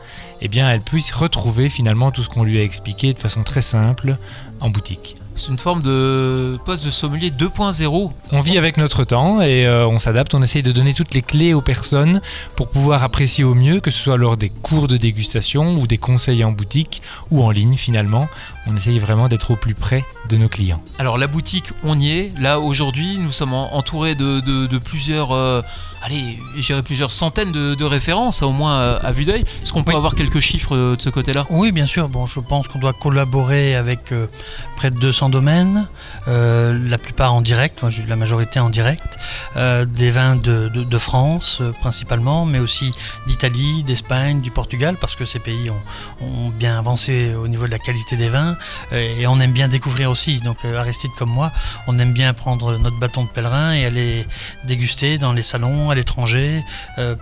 eh 0.41 0.47
bien, 0.47 0.69
elle 0.69 0.81
puisse 0.81 1.11
retrouver 1.11 1.69
finalement 1.69 2.11
tout 2.11 2.23
ce 2.23 2.29
qu'on 2.29 2.43
lui 2.43 2.59
a 2.59 2.63
expliqué 2.63 3.13
de 3.13 3.19
façon 3.19 3.43
très 3.43 3.61
simple 3.61 4.17
en 4.59 4.69
boutique. 4.69 5.15
C'est 5.41 5.51
une 5.51 5.57
forme 5.57 5.81
de 5.81 6.59
poste 6.65 6.83
de 6.83 6.89
sommelier 6.89 7.29
2.0. 7.31 8.11
On 8.33 8.41
vit 8.41 8.57
avec 8.57 8.75
notre 8.75 9.05
temps 9.05 9.41
et 9.41 9.65
euh, 9.65 9.87
on 9.87 9.97
s'adapte, 9.97 10.33
on 10.35 10.43
essaye 10.43 10.63
de 10.63 10.73
donner 10.73 10.93
toutes 10.93 11.13
les 11.13 11.21
clés 11.21 11.53
aux 11.53 11.61
personnes 11.61 12.19
pour 12.57 12.67
pouvoir 12.69 13.03
apprécier 13.05 13.45
au 13.45 13.53
mieux, 13.55 13.79
que 13.79 13.89
ce 13.89 13.99
soit 14.03 14.17
lors 14.17 14.35
des 14.35 14.49
cours 14.49 14.89
de 14.89 14.97
dégustation 14.97 15.77
ou 15.79 15.87
des 15.87 15.97
conseils 15.97 16.43
en 16.43 16.51
boutique 16.51 17.01
ou 17.31 17.41
en 17.41 17.51
ligne 17.51 17.77
finalement. 17.77 18.27
On 18.67 18.75
essaye 18.75 18.99
vraiment 18.99 19.29
d'être 19.29 19.51
au 19.51 19.55
plus 19.55 19.75
près 19.75 20.03
de 20.27 20.35
nos 20.35 20.49
clients. 20.49 20.83
Alors 20.99 21.17
la 21.17 21.27
boutique, 21.27 21.67
on 21.85 21.97
y 21.97 22.11
est. 22.11 22.33
Là 22.37 22.59
aujourd'hui, 22.59 23.17
nous 23.17 23.31
sommes 23.31 23.53
en- 23.53 23.73
entourés 23.75 24.15
de, 24.15 24.41
de- 24.41 24.67
de 24.67 24.77
plusieurs, 24.77 25.31
euh, 25.31 25.61
allez, 26.03 26.37
je 26.57 26.65
dirais 26.67 26.83
plusieurs 26.83 27.13
centaines 27.13 27.51
de, 27.53 27.75
de 27.75 27.85
références, 27.85 28.43
au 28.43 28.51
moins 28.51 28.73
euh, 28.79 28.99
à 29.01 29.11
vue 29.13 29.23
d'œil. 29.25 29.45
Est-ce 29.63 29.71
qu'on 29.71 29.83
peut 29.83 29.91
Oui. 29.93 29.97
avoir 29.97 30.15
quelques 30.15 30.41
chiffres 30.41 30.75
de 30.75 30.97
ce 30.99 31.09
côté-là? 31.09 31.45
Oui, 31.49 31.71
bien 31.71 31.85
sûr. 31.87 32.09
Bon, 32.09 32.25
je 32.25 32.41
pense 32.41 32.67
qu'on 32.67 32.79
doit 32.79 32.93
collaborer 32.93 33.73
avec 33.75 34.11
euh, 34.11 34.27
près 34.75 34.91
de 34.91 34.99
200 34.99 35.28
différents 35.29 35.39
domaines, 35.39 35.87
euh, 36.27 36.77
la 36.85 36.97
plupart 36.97 37.33
en 37.33 37.41
direct, 37.41 37.81
la 38.07 38.15
majorité 38.15 38.59
en 38.59 38.69
direct, 38.69 39.17
euh, 39.55 39.85
des 39.85 40.09
vins 40.09 40.35
de, 40.35 40.97
France 40.97 41.59
euh, 41.61 41.71
principalement, 41.79 42.45
mais 42.45 42.59
aussi 42.59 42.91
d'Italie, 43.27 43.83
d'Espagne, 43.83 44.41
du 44.41 44.51
Portugal, 44.51 44.97
parce 44.99 45.15
que 45.15 45.25
ces 45.25 45.39
pays 45.39 45.69
ont, 45.69 46.49
bien 46.59 46.77
avancé 46.77 47.33
au 47.35 47.47
niveau 47.47 47.65
de 47.67 47.71
la 47.71 47.79
qualité 47.79 48.15
des 48.17 48.27
vins, 48.27 48.57
et 48.91 49.27
on 49.27 49.39
aime 49.39 49.53
bien 49.53 49.67
découvrir 49.67 50.09
aussi. 50.09 50.39
Donc 50.39 50.57
Aristide 50.65 51.11
comme 51.17 51.29
moi, 51.29 51.51
on 51.87 51.97
aime 51.99 52.11
bien 52.11 52.33
prendre 52.33 52.77
notre 52.77 52.97
bâton 52.99 53.23
de 53.23 53.29
pèlerin 53.29 53.73
et 53.73 53.85
aller 53.85 54.25
déguster 54.65 55.17
dans 55.17 55.31
les 55.31 55.41
salons 55.41 55.89
à 55.89 55.95
l'étranger 55.95 56.63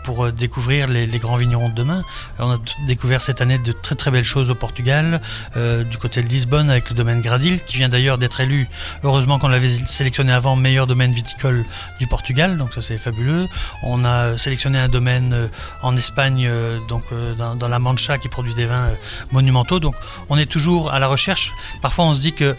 pour 0.04 0.32
découvrir 0.32 0.88
les, 0.88 1.06
les 1.06 1.20
grands 1.20 1.36
vignerons 1.36 1.70
de 1.70 1.74
demain. 1.74 2.02
On 2.40 2.52
a 2.52 2.58
découvert 2.88 3.22
cette 3.22 3.42
année 3.42 3.58
de 3.58 3.72
très 3.72 3.96
très 3.96 4.12
belles 4.12 4.24
choses 4.24 4.50
au 4.50 4.56
Portugal, 4.56 5.22
du 5.56 5.98
côté 5.98 6.24
de 6.24 6.28
Lisbonne 6.28 6.70
avec 6.70 6.90
le 6.90 6.96
domaine 6.96 7.22
Gradil, 7.22 7.60
qui 7.68 7.78
vient 7.78 7.90
d'ailleurs 7.98 8.20
d'être 8.20 8.40
élu, 8.42 8.68
heureusement 9.04 9.40
qu'on 9.40 9.48
l'avait 9.48 9.68
sélectionné 9.68 10.32
avant, 10.32 10.56
meilleur 10.56 10.86
domaine 10.86 11.12
viticole 11.12 11.66
du 12.00 12.06
Portugal, 12.06 12.56
donc 12.56 12.74
ça 12.76 12.82
c'est 12.82 13.00
fabuleux. 13.00 13.48
On 13.82 14.06
a 14.06 14.38
sélectionné 14.38 14.78
un 14.78 14.88
domaine 14.88 15.34
euh, 15.34 15.48
en 15.82 15.96
Espagne, 15.96 16.46
euh, 16.48 16.78
donc 16.88 17.02
euh, 17.12 17.34
dans, 17.34 17.68
la 17.68 17.80
Mancha, 17.80 18.20
qui 18.20 18.30
produit 18.30 18.54
des 18.54 18.68
vins 18.68 18.90
monumentaux. 19.32 19.80
Donc 19.80 19.96
on 20.30 20.38
est 20.38 20.46
toujours 20.46 20.92
à 20.92 21.00
la 21.00 21.08
recherche. 21.08 21.54
Parfois 21.82 22.06
on 22.06 22.14
se 22.14 22.22
dit 22.22 22.34
que 22.34 22.56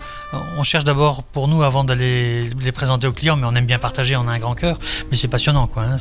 on 0.58 0.64
cherche 0.64 0.84
d'abord 0.84 1.22
pour 1.22 1.46
nous 1.46 1.62
avant 1.62 1.84
d'aller 1.84 2.50
les 2.60 2.72
présenter 2.72 3.06
aux 3.06 3.12
clients, 3.12 3.36
mais 3.36 3.46
on 3.46 3.54
aime 3.54 3.66
bien 3.66 3.78
partager, 3.78 4.16
on 4.16 4.26
a 4.26 4.32
un 4.32 4.40
grand 4.40 4.56
cœur, 4.56 4.76
mais 5.10 5.16
c'est 5.16 5.28
passionnant 5.28 5.68
quoi. 5.68 5.84
hein, 5.84 5.96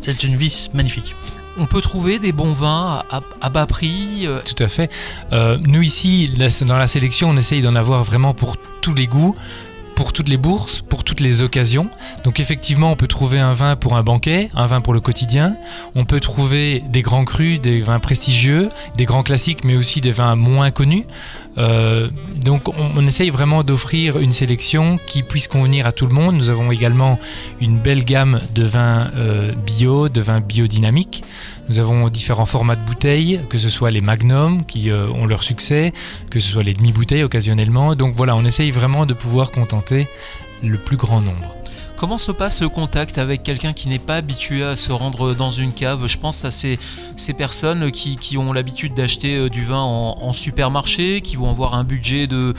c'est 0.00 0.24
une 0.24 0.36
vie 0.36 0.68
magnifique. 0.74 1.14
On 1.58 1.66
peut 1.66 1.80
trouver 1.80 2.18
des 2.18 2.32
bons 2.32 2.52
vins 2.52 3.02
à, 3.40 3.50
bas 3.50 3.66
prix. 3.66 4.26
euh, 4.26 4.40
Tout 4.44 4.62
à 4.62 4.68
fait. 4.68 4.90
Euh, 5.32 5.58
nous 5.60 5.82
ici, 5.82 6.30
dans 6.66 6.78
la 6.78 6.86
sélection, 6.86 7.30
on 7.30 7.36
essaye 7.36 7.60
d'en 7.60 7.74
avoir 7.74 8.04
vraiment 8.04 8.34
pour 8.34 8.56
tous 8.80 8.94
les 8.94 9.06
goûts, 9.06 9.36
pour 10.00 10.14
toutes 10.14 10.30
les 10.30 10.38
bourses, 10.38 10.80
pour 10.80 11.04
toutes 11.04 11.20
les 11.20 11.42
occasions. 11.42 11.90
Donc 12.24 12.40
effectivement, 12.40 12.90
on 12.90 12.96
peut 12.96 13.06
trouver 13.06 13.38
un 13.38 13.52
vin 13.52 13.76
pour 13.76 13.98
un 13.98 14.02
banquet, 14.02 14.48
un 14.54 14.66
vin 14.66 14.80
pour 14.80 14.94
le 14.94 15.00
quotidien. 15.02 15.58
On 15.94 16.06
peut 16.06 16.20
trouver 16.20 16.82
des 16.88 17.02
grands 17.02 17.26
crus, 17.26 17.60
des 17.60 17.82
vins 17.82 17.98
prestigieux, 17.98 18.70
des 18.96 19.04
grands 19.04 19.22
classiques, 19.22 19.62
mais 19.62 19.76
aussi 19.76 20.00
des 20.00 20.10
vins 20.10 20.36
moins 20.36 20.70
connus. 20.70 21.04
Euh, 21.58 22.08
donc 22.42 22.68
on, 22.78 23.06
essaye 23.06 23.28
vraiment 23.28 23.62
d'offrir 23.62 24.18
une 24.18 24.32
sélection 24.32 24.98
qui 25.06 25.22
puisse 25.22 25.48
convenir 25.48 25.86
à 25.86 25.92
tout 25.92 26.06
le 26.06 26.14
monde. 26.14 26.34
Nous 26.34 26.48
avons 26.48 26.72
également 26.72 27.18
une 27.60 27.78
belle 27.78 28.02
gamme 28.02 28.40
de 28.54 28.64
vins 28.64 29.10
euh, 29.16 29.52
bio, 29.52 30.08
de 30.08 30.22
vins 30.22 30.40
biodynamiques. 30.40 31.24
Nous 31.68 31.78
avons 31.78 32.08
différents 32.08 32.46
formats 32.46 32.76
de 32.76 32.84
bouteilles, 32.84 33.40
que 33.48 33.58
ce 33.58 33.68
soit 33.68 33.90
les 33.90 34.00
magnums 34.00 34.64
qui 34.64 34.90
euh, 34.90 35.08
ont 35.08 35.26
leur 35.26 35.42
succès, 35.42 35.92
que 36.30 36.40
ce 36.40 36.50
soit 36.50 36.62
les 36.62 36.72
demi-bouteilles 36.72 37.22
occasionnellement. 37.22 37.94
Donc 37.94 38.14
voilà, 38.14 38.34
on 38.36 38.44
essaye 38.44 38.70
vraiment 38.70 39.06
de 39.06 39.14
pouvoir 39.14 39.50
contenter 39.50 40.08
le 40.62 40.76
plus 40.78 40.96
grand 40.96 41.20
nombre. 41.20 41.56
Comment 41.96 42.16
se 42.16 42.32
passe 42.32 42.62
le 42.62 42.70
contact 42.70 43.18
avec 43.18 43.42
quelqu'un 43.42 43.74
qui 43.74 43.90
n'est 43.90 43.98
pas 43.98 44.16
habitué 44.16 44.64
à 44.64 44.74
se 44.74 44.90
rendre 44.90 45.34
dans 45.34 45.50
une 45.50 45.74
cave? 45.74 46.06
Je 46.06 46.16
pense 46.16 46.46
à 46.46 46.50
ces, 46.50 46.78
personnes 47.36 47.90
qui, 47.92 48.38
ont 48.38 48.54
l'habitude 48.54 48.94
d'acheter 48.94 49.36
euh, 49.36 49.50
du 49.50 49.66
vin 49.66 49.82
en 49.82 50.32
supermarché, 50.32 51.20
qui 51.20 51.36
vont 51.36 51.50
avoir 51.50 51.74
un 51.74 51.84
budget 51.84 52.26
de... 52.26 52.54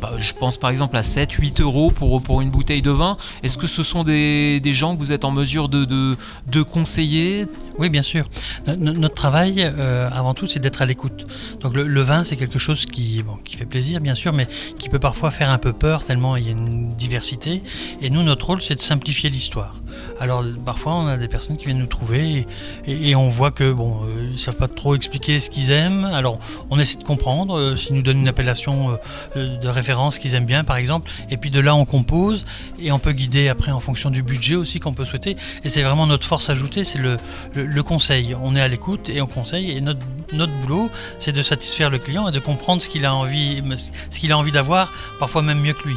bah, 0.00 0.12
je 0.18 0.32
pense 0.32 0.56
par 0.56 0.70
exemple 0.70 0.96
à 0.96 1.02
7-8 1.02 1.60
euros 1.62 1.90
pour, 1.90 2.22
pour 2.22 2.40
une 2.40 2.50
bouteille 2.50 2.82
de 2.82 2.90
vin. 2.90 3.16
Est-ce 3.42 3.56
que 3.56 3.66
ce 3.66 3.82
sont 3.82 4.04
des, 4.04 4.60
des 4.60 4.74
gens 4.74 4.94
que 4.94 4.98
vous 5.00 5.12
êtes 5.12 5.24
en 5.24 5.30
mesure 5.30 5.68
de, 5.68 5.84
de, 5.84 6.62
conseiller? 6.62 7.46
Oui, 7.78 7.88
bien 7.88 8.02
sûr. 8.02 8.28
No- 8.66 8.76
no- 8.76 8.92
notre 8.92 9.14
travail, 9.14 9.54
euh, 9.60 10.08
avant 10.12 10.34
tout, 10.34 10.46
c'est 10.46 10.60
d'être 10.60 10.82
à 10.82 10.86
l'écoute. 10.86 11.24
Donc 11.60 11.74
le, 11.74 12.02
vin, 12.02 12.24
c'est 12.24 12.36
quelque 12.36 12.58
chose 12.58 12.86
qui, 12.86 13.22
qui 13.44 13.56
fait 13.56 13.64
plaisir, 13.66 14.00
bien 14.00 14.14
sûr, 14.14 14.32
mais 14.32 14.46
qui 14.78 14.88
peut 14.88 14.98
parfois 14.98 15.30
faire 15.30 15.50
un 15.50 15.58
peu 15.58 15.72
peur, 15.72 16.04
tellement 16.04 16.36
il 16.36 16.46
y 16.46 16.48
a 16.48 16.52
une 16.52 16.94
diversité. 16.94 17.62
Et 18.02 18.10
nous, 18.10 18.22
notre 18.22 18.46
rôle, 18.46 18.62
c'est 18.62 18.74
de 18.74 18.80
simplifier 18.80 19.30
l'histoire. 19.30 19.74
Alors 20.20 20.44
parfois, 20.64 20.94
on 20.94 21.06
a 21.06 21.16
des 21.16 21.28
personnes 21.28 21.56
qui 21.56 21.64
viennent 21.66 21.78
nous 21.78 21.86
trouver 21.86 22.46
et, 22.86 23.14
on 23.16 23.28
voit 23.28 23.50
que 23.50 23.72
bon, 23.72 24.02
euh, 24.04 24.30
ils 24.32 24.38
savent 24.38 24.56
pas 24.56 24.68
trop 24.68 24.94
expliquer 24.94 25.40
ce 25.40 25.48
qu'ils 25.50 25.70
aiment. 25.70 26.04
Alors 26.04 26.38
on 26.70 26.78
essaie 26.78 26.98
de 26.98 27.02
comprendre. 27.04 27.56
euh, 27.58 27.76
S'ils 27.76 27.94
nous 27.96 28.02
donnent 28.02 28.20
une 28.20 28.28
appellation 28.28 28.98
euh, 29.36 29.58
de 29.58 29.68
référence 29.68 29.85
qu'ils 30.18 30.34
aiment 30.34 30.46
bien, 30.46 30.64
par 30.64 30.76
exemple, 30.76 31.10
et 31.30 31.36
puis 31.36 31.50
de 31.50 31.60
là, 31.60 31.74
on 31.74 31.84
compose 31.84 32.44
et 32.78 32.92
on 32.92 32.98
peut 32.98 33.12
guider 33.12 33.48
après 33.48 33.72
en 33.72 33.80
fonction 33.80 34.10
du 34.10 34.22
budget 34.22 34.54
aussi 34.54 34.80
qu'on 34.80 34.92
peut 34.92 35.04
souhaiter. 35.04 35.36
Et 35.64 35.68
c'est 35.68 35.82
vraiment 35.82 36.06
notre 36.06 36.26
force 36.26 36.50
ajoutée, 36.50 36.84
c'est 36.84 36.98
le, 36.98 37.82
conseil. 37.82 38.34
On 38.42 38.56
est 38.56 38.60
à 38.60 38.68
l'écoute 38.68 39.08
et 39.08 39.20
on 39.20 39.26
conseille. 39.26 39.70
Et 39.70 39.80
notre, 39.80 40.00
notre 40.32 40.52
boulot, 40.52 40.90
c'est 41.18 41.32
de 41.32 41.42
satisfaire 41.42 41.90
le 41.90 41.98
client 41.98 42.28
et 42.28 42.32
de 42.32 42.40
comprendre 42.40 42.82
ce 42.82 42.88
qu'il 42.88 43.04
a 43.04 43.14
envie, 43.14 43.62
ce 44.10 44.18
qu'il 44.18 44.32
a 44.32 44.38
envie 44.38 44.52
d'avoir, 44.52 44.92
parfois 45.18 45.42
même 45.42 45.60
mieux 45.60 45.74
que 45.74 45.88
lui. 45.88 45.96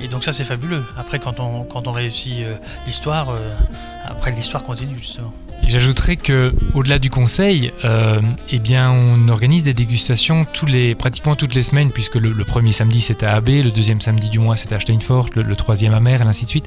Et 0.00 0.08
donc 0.08 0.24
ça, 0.24 0.32
c'est 0.32 0.44
fabuleux. 0.44 0.84
Après, 0.96 1.18
quand 1.18 1.40
on, 1.40 1.64
quand 1.64 1.86
on 1.86 1.92
réussit 1.92 2.40
euh, 2.40 2.54
l'histoire, 2.86 3.30
euh, 3.30 3.38
après 4.06 4.32
l'histoire 4.32 4.62
continue 4.62 4.96
justement. 4.96 5.32
J'ajouterais 5.66 6.16
que 6.16 6.52
au-delà 6.74 6.98
du 6.98 7.10
conseil, 7.10 7.72
euh, 7.84 8.20
eh 8.50 8.60
on 8.78 9.28
organise 9.28 9.64
des 9.64 9.74
dégustations 9.74 10.46
pratiquement 10.94 11.36
toutes 11.36 11.54
les 11.54 11.62
semaines, 11.62 11.90
puisque 11.90 12.16
le, 12.16 12.32
premier 12.44 12.72
samedi 12.72 13.00
c'est 13.00 13.22
à 13.22 13.34
AB, 13.34 13.48
le 13.48 13.70
deuxième 13.70 14.00
samedi 14.00 14.28
du 14.28 14.38
mois 14.38 14.56
c'est 14.56 14.72
à 14.72 14.80
Steinfort, 14.80 15.30
le, 15.34 15.42
le 15.42 15.56
troisième 15.56 15.94
à 15.94 16.00
Mer, 16.00 16.22
et 16.22 16.24
ainsi 16.24 16.44
de 16.44 16.50
suite. 16.50 16.66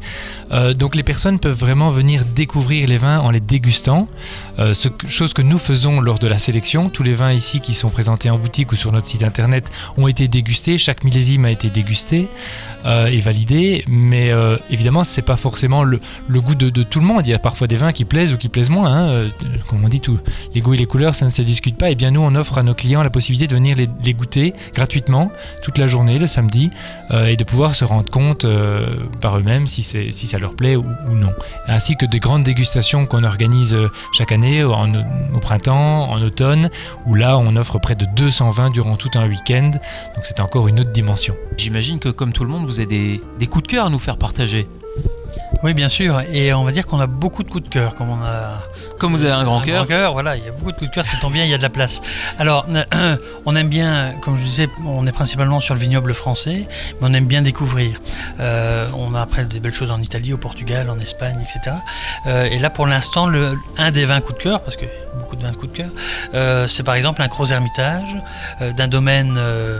Euh, 0.51 0.73
donc 0.73 0.95
les 0.95 1.03
personnes 1.03 1.39
peuvent 1.39 1.57
vraiment 1.57 1.91
venir 1.91 2.25
découvrir 2.25 2.87
les 2.87 2.97
vins 2.97 3.19
en 3.19 3.29
les 3.29 3.39
dégustant, 3.39 4.07
euh, 4.59 4.73
chose 5.07 5.33
que 5.33 5.41
nous 5.41 5.57
faisons 5.57 6.01
lors 6.01 6.19
de 6.19 6.27
la 6.27 6.37
sélection. 6.37 6.89
Tous 6.89 7.03
les 7.03 7.13
vins 7.13 7.31
ici 7.31 7.59
qui 7.59 7.73
sont 7.73 7.89
présentés 7.89 8.29
en 8.29 8.37
boutique 8.37 8.71
ou 8.71 8.75
sur 8.75 8.91
notre 8.91 9.07
site 9.07 9.23
internet 9.23 9.69
ont 9.97 10.07
été 10.07 10.27
dégustés, 10.27 10.77
chaque 10.77 11.03
millésime 11.03 11.45
a 11.45 11.51
été 11.51 11.69
dégusté 11.69 12.27
euh, 12.85 13.07
et 13.07 13.19
validé, 13.19 13.83
mais 13.87 14.31
euh, 14.31 14.57
évidemment 14.69 15.03
c'est 15.03 15.21
pas 15.21 15.35
forcément 15.35 15.83
le, 15.83 15.99
goût 16.29 16.55
de, 16.55 16.69
tout 16.83 16.99
le 16.99 17.05
monde. 17.05 17.23
Il 17.25 17.29
y 17.29 17.33
a 17.33 17.39
parfois 17.39 17.67
des 17.67 17.75
vins 17.75 17.91
qui 17.91 18.05
plaisent 18.05 18.33
ou 18.33 18.37
qui 18.37 18.49
plaisent 18.49 18.69
moins. 18.69 18.91
hein. 18.91 19.09
Euh, 19.09 19.29
Comme 19.67 19.83
on 19.83 19.89
dit, 19.89 20.01
tout, 20.01 20.17
les 20.53 20.61
goûts 20.61 20.73
et 20.73 20.77
les 20.77 20.85
couleurs, 20.85 21.15
ça 21.15 21.25
ne 21.25 21.31
se 21.31 21.41
discute 21.41 21.77
pas. 21.77 21.89
Et 21.89 21.95
bien 21.95 22.11
nous, 22.11 22.21
on 22.21 22.33
offre 22.35 22.57
à 22.57 22.63
nos 22.63 22.73
clients 22.73 23.03
la 23.03 23.09
possibilité 23.09 23.47
de 23.47 23.55
venir 23.55 23.75
les, 23.77 24.13
goûter 24.13 24.53
gratuitement 24.73 25.31
toute 25.61 25.77
la 25.77 25.85
journée, 25.87 26.17
le 26.17 26.27
samedi, 26.27 26.71
et 27.13 27.35
de 27.35 27.43
pouvoir 27.43 27.75
se 27.75 27.85
rendre 27.85 28.09
compte 28.09 28.47
par 29.21 29.37
eux-mêmes 29.37 29.67
si, 29.67 29.83
ça 29.83 30.39
leur 30.39 30.55
plaît 30.55 30.75
ou, 30.75 30.85
non. 31.11 31.33
Ainsi 31.67 31.95
que 31.95 32.05
des 32.05 32.19
grandes 32.19 32.43
dégustations 32.43 33.05
qu'on 33.05 33.23
organise 33.23 33.77
chaque 34.13 34.31
année 34.31 34.46
au 34.63 35.39
printemps, 35.39 36.09
en 36.09 36.21
automne, 36.21 36.69
où 37.05 37.15
là, 37.15 37.37
on 37.37 37.55
offre 37.55 37.79
près 37.79 37.95
de 37.95 38.05
200 38.15 38.49
vins 38.51 38.69
durant 38.69 38.95
tout 38.97 39.11
un 39.15 39.27
week-end. 39.27 39.71
Donc 39.71 40.23
c'est 40.23 40.39
encore 40.39 40.67
une 40.67 40.79
autre 40.79 40.91
dimension. 40.91 41.35
J'imagine 41.57 41.99
que 41.99 42.09
comme 42.09 42.33
tout 42.33 42.43
le 42.43 42.49
monde, 42.49 42.65
vous 42.65 42.79
avez 42.79 42.87
des, 42.87 43.21
des 43.39 43.47
coups 43.47 43.63
de 43.63 43.67
cœur 43.67 43.85
à 43.85 43.89
nous 43.89 43.99
faire 43.99 44.17
partager. 44.17 44.67
Oui, 45.63 45.73
bien 45.73 45.87
sûr. 45.87 46.21
Et 46.31 46.53
on 46.53 46.63
va 46.63 46.71
dire 46.71 46.85
qu'on 46.85 46.99
a 46.99 47.07
beaucoup 47.07 47.43
de 47.43 47.49
coups 47.49 47.63
de 47.63 47.69
cœur, 47.69 47.95
comme 47.95 48.09
on 48.09 48.23
a 48.23 48.61
Comme 48.99 49.11
vous 49.11 49.23
avez 49.25 49.33
un 49.33 49.43
grand 49.43 49.61
cœur, 49.61 50.13
voilà, 50.13 50.35
il 50.35 50.43
y 50.43 50.47
a 50.47 50.51
beaucoup 50.51 50.71
de 50.71 50.77
coups 50.77 50.89
de 50.89 50.95
cœur, 50.95 51.05
ça 51.05 51.17
tombe 51.19 51.33
bien, 51.33 51.45
il 51.45 51.49
y 51.49 51.53
a 51.53 51.57
de 51.57 51.63
la 51.63 51.69
place. 51.69 52.01
Alors, 52.37 52.65
on 53.45 53.55
aime 53.55 53.69
bien, 53.69 54.13
comme 54.21 54.37
je 54.37 54.43
disais, 54.43 54.69
on 54.85 55.05
est 55.07 55.11
principalement 55.11 55.59
sur 55.59 55.73
le 55.73 55.79
vignoble 55.79 56.13
français, 56.13 56.67
mais 56.99 57.07
on 57.09 57.13
aime 57.13 57.25
bien 57.25 57.41
découvrir. 57.41 57.99
Euh, 58.39 58.87
on 58.95 59.15
a 59.15 59.21
après 59.21 59.45
des 59.45 59.59
belles 59.59 59.73
choses 59.73 59.91
en 59.91 60.01
Italie, 60.01 60.33
au 60.33 60.37
Portugal, 60.37 60.89
en 60.89 60.99
Espagne, 60.99 61.37
etc. 61.41 61.75
Euh, 62.27 62.45
et 62.45 62.59
là, 62.59 62.69
pour 62.69 62.87
l'instant, 62.87 63.29
un 63.77 63.91
des 63.91 64.05
20 64.05 64.21
coups 64.21 64.37
de 64.37 64.43
cœur, 64.43 64.61
parce 64.61 64.75
que 64.75 64.85
beaucoup 65.17 65.35
de 65.35 65.41
vins 65.41 65.51
de 65.51 65.55
coups 65.55 65.71
de 65.71 65.77
cœur, 65.77 65.89
euh, 66.33 66.67
c'est 66.67 66.83
par 66.83 66.95
exemple 66.95 67.21
un 67.21 67.27
Gros 67.27 67.45
Hermitage 67.51 68.17
euh, 68.61 68.71
d'un 68.73 68.87
domaine, 68.87 69.35
euh, 69.37 69.79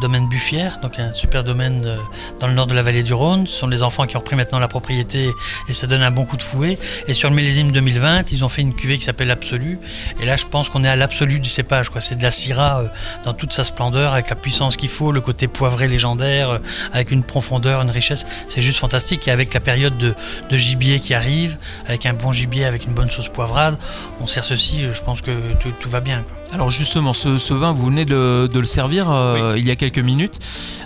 domaine 0.00 0.28
Buffière, 0.28 0.78
donc 0.80 0.98
un 0.98 1.12
super 1.12 1.44
domaine 1.44 1.98
dans 2.40 2.46
le 2.46 2.54
nord 2.54 2.66
de 2.66 2.74
la 2.74 2.82
vallée 2.82 3.02
du 3.02 3.14
Rhône. 3.14 3.46
Ce 3.46 3.58
sont 3.58 3.66
les 3.66 3.82
enfants 3.82 4.06
qui 4.06 4.16
ont 4.16 4.20
repris 4.20 4.36
maintenant 4.36 4.58
la 4.58 4.68
propriété 4.68 5.30
et 5.68 5.72
ça 5.72 5.86
donne 5.86 6.02
un 6.02 6.10
bon 6.10 6.24
coup 6.24 6.36
de 6.36 6.42
fouet. 6.42 6.78
Et 7.08 7.14
sur 7.14 7.30
le 7.30 7.36
millésime 7.36 7.72
2020, 7.72 8.32
ils 8.32 8.44
ont 8.44 8.48
fait 8.48 8.62
une 8.62 8.74
cuvée 8.74 8.98
qui 8.98 9.04
s'appelle 9.04 9.30
Absolu. 9.30 9.78
Et 10.20 10.26
là, 10.26 10.36
je 10.36 10.46
pense 10.46 10.68
qu'on 10.68 10.84
est 10.84 10.88
à 10.88 10.96
l'absolu 10.96 11.40
du 11.40 11.48
cépage. 11.48 11.88
quoi. 11.88 12.00
C'est 12.00 12.16
de 12.16 12.22
la 12.22 12.30
Syrah 12.30 12.84
dans 13.24 13.34
toute 13.34 13.52
sa 13.52 13.64
splendeur, 13.64 14.12
avec 14.12 14.30
la 14.30 14.36
puissance 14.36 14.76
qu'il 14.76 14.88
faut, 14.88 15.12
le 15.12 15.20
côté 15.20 15.48
poivré 15.48 15.88
légendaire, 15.88 16.60
avec 16.92 17.10
une 17.10 17.22
profondeur, 17.22 17.80
une 17.82 17.90
richesse. 17.90 18.26
C'est 18.48 18.62
juste 18.62 18.78
fantastique. 18.78 19.28
Et 19.28 19.30
avec 19.30 19.52
la 19.54 19.60
période 19.60 19.96
de, 19.98 20.14
de 20.50 20.56
gibier 20.56 21.00
qui 21.00 21.14
arrive, 21.14 21.56
avec 21.86 22.06
un 22.06 22.14
bon 22.14 22.32
gibier, 22.32 22.64
avec 22.64 22.84
une 22.84 22.92
bonne 22.92 23.10
sauce 23.10 23.28
poivrade, 23.28 23.76
on 24.20 24.26
sert 24.26 24.44
ceci, 24.44 24.63
je 24.72 25.02
pense 25.02 25.20
que 25.20 25.30
tout, 25.60 25.70
tout 25.80 25.88
va 25.88 26.00
bien. 26.00 26.22
quoi. 26.22 26.54
Alors 26.54 26.70
justement, 26.70 27.14
ce, 27.14 27.36
ce 27.38 27.52
vin, 27.52 27.72
vous 27.72 27.86
venez 27.86 28.04
de, 28.04 28.48
de 28.52 28.58
le 28.60 28.64
servir 28.64 29.10
euh, 29.10 29.54
il 29.56 29.66
y 29.66 29.70
a 29.70 29.76
quelques 29.76 29.98
minutes. 29.98 30.38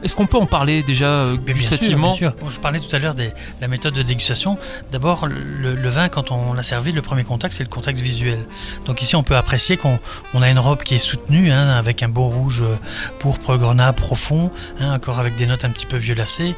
Est-ce 0.02 0.16
qu'on 0.16 0.26
peut 0.26 0.38
en 0.38 0.46
parler 0.46 0.82
déjà 0.82 1.06
euh, 1.06 1.32
Mais 1.46 1.52
bien 1.52 1.54
sûr, 1.54 1.60
gustativement 1.70 2.08
bien 2.08 2.16
sûr. 2.16 2.34
Je 2.48 2.58
parlais 2.58 2.80
tout 2.80 2.94
à 2.94 2.98
l'heure 2.98 3.14
de 3.14 3.28
la 3.60 3.68
méthode 3.68 3.92
de 3.94 4.02
dégustation. 4.02 4.56
D'abord, 4.92 5.26
le, 5.26 5.74
le 5.74 5.88
vin, 5.90 6.08
quand 6.08 6.30
on 6.30 6.54
l'a 6.54 6.62
servi, 6.62 6.92
le 6.92 7.02
premier 7.02 7.24
contact, 7.24 7.52
c'est 7.54 7.64
le 7.64 7.68
contact 7.68 7.98
visuel. 7.98 8.38
Donc 8.86 9.02
ici, 9.02 9.14
on 9.16 9.22
peut 9.22 9.36
apprécier 9.36 9.76
qu'on 9.76 9.98
on 10.32 10.40
a 10.42 10.48
une 10.48 10.58
robe 10.58 10.82
qui 10.82 10.94
est 10.94 10.98
soutenue, 10.98 11.52
hein, 11.52 11.68
avec 11.68 12.02
un 12.02 12.08
beau 12.08 12.28
rouge 12.28 12.62
euh, 12.62 12.76
pourpre 13.18 13.56
grenat 13.56 13.92
profond, 13.92 14.50
hein, 14.80 14.94
encore 14.94 15.18
avec 15.18 15.36
des 15.36 15.46
notes 15.46 15.64
un 15.66 15.70
petit 15.70 15.86
peu 15.86 15.98
violacées. 15.98 16.54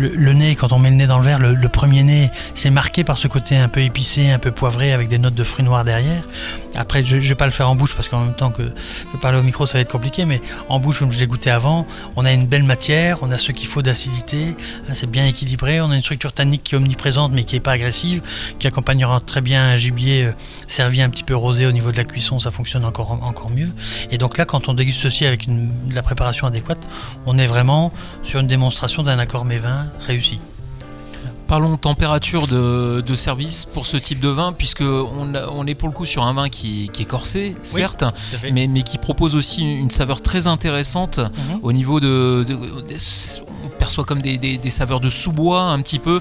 Le, 0.00 0.32
nez, 0.32 0.56
quand 0.56 0.72
on 0.72 0.78
met 0.78 0.90
le 0.90 0.96
nez 0.96 1.06
dans 1.06 1.18
le 1.18 1.24
verre, 1.24 1.38
le, 1.38 1.68
premier 1.68 2.02
nez, 2.02 2.30
c'est 2.54 2.70
marqué 2.70 3.04
par 3.04 3.18
ce 3.18 3.28
côté 3.28 3.56
un 3.56 3.68
peu 3.68 3.80
épicé, 3.80 4.30
un 4.30 4.38
peu 4.38 4.50
poivré, 4.50 4.92
avec 4.92 5.08
des 5.08 5.18
notes 5.18 5.34
de 5.34 5.44
fruits 5.44 5.64
noirs 5.64 5.84
derrière. 5.84 6.24
Après, 6.74 7.02
je 7.02 7.16
ne 7.16 7.20
vais 7.20 7.34
pas 7.34 7.46
le 7.46 7.52
faire 7.52 7.68
en 7.68 7.74
bouche 7.74 7.94
parce 7.94 8.08
qu'en 8.08 8.20
même 8.20 8.34
temps 8.34 8.50
que 8.50 8.62
je 9.12 9.18
parler 9.18 9.38
au 9.38 9.42
micro, 9.42 9.66
ça 9.66 9.78
va 9.78 9.82
être 9.82 9.90
compliqué, 9.90 10.24
mais 10.24 10.40
en 10.68 10.78
bouche, 10.78 11.00
comme 11.00 11.12
je 11.12 11.18
l'ai 11.18 11.26
goûté 11.26 11.50
avant, 11.50 11.86
on 12.16 12.24
a 12.24 12.32
une 12.32 12.46
belle 12.46 12.62
matière, 12.62 13.18
on 13.22 13.30
a 13.30 13.38
ce 13.38 13.52
qu'il 13.52 13.68
faut 13.68 13.82
d'acidité, 13.82 14.54
hein, 14.88 14.92
c'est 14.94 15.10
bien 15.10 15.26
équilibré, 15.26 15.80
on 15.80 15.90
a 15.90 15.94
une 15.94 16.00
structure 16.00 16.32
tannique 16.32 16.62
qui 16.64 16.74
est 16.74 16.78
omniprésente 16.78 17.32
mais 17.32 17.44
qui 17.44 17.56
n'est 17.56 17.60
pas 17.60 17.72
agressive, 17.72 18.22
qui 18.58 18.66
accompagnera 18.66 19.20
très 19.20 19.40
bien 19.40 19.64
un 19.64 19.76
gibier 19.76 20.24
euh, 20.24 20.32
servi 20.66 21.02
un 21.02 21.10
petit 21.10 21.24
peu 21.24 21.34
rosé 21.34 21.66
au 21.66 21.72
niveau 21.72 21.92
de 21.92 21.96
la 21.96 22.04
cuisson, 22.04 22.38
ça 22.38 22.50
fonctionne 22.50 22.84
encore, 22.84 23.12
encore 23.12 23.50
mieux. 23.50 23.70
Et 24.10 24.18
donc 24.18 24.38
là, 24.38 24.44
quand 24.44 24.68
on 24.68 24.74
déguste 24.74 25.00
ceci 25.00 25.26
avec 25.26 25.46
la 25.90 26.02
préparation 26.02 26.46
adéquate, 26.46 26.80
on 27.26 27.38
est 27.38 27.46
vraiment 27.46 27.92
sur 28.22 28.40
une 28.40 28.46
démonstration 28.46 29.02
d'un 29.02 29.18
accord 29.18 29.44
mévin 29.44 29.89
réussi. 29.98 30.38
Parlons 31.46 31.76
température 31.76 32.46
de, 32.46 33.14
service 33.16 33.64
pour 33.64 33.84
ce 33.84 33.96
type 33.96 34.20
de 34.20 34.28
vin, 34.28 34.52
puisque 34.52 34.82
on, 34.82 35.66
est 35.66 35.74
pour 35.74 35.88
le 35.88 35.94
coup 35.94 36.06
sur 36.06 36.22
un 36.22 36.32
vin 36.32 36.48
qui, 36.48 36.88
est 36.96 37.04
corsé, 37.04 37.56
certes, 37.62 38.04
mais, 38.52 38.68
qui 38.84 38.98
propose 38.98 39.34
aussi 39.34 39.62
une 39.62 39.90
saveur 39.90 40.22
très 40.22 40.46
intéressante 40.46 41.18
mhm. 41.18 41.58
au 41.62 41.72
niveau 41.72 41.98
de, 41.98 42.46
On 43.64 43.68
perçoit 43.80 44.04
comme 44.04 44.22
des, 44.22 44.70
saveurs 44.70 45.00
de 45.00 45.10
sous-bois 45.10 45.62
un 45.62 45.80
petit 45.80 45.98
peu. 45.98 46.20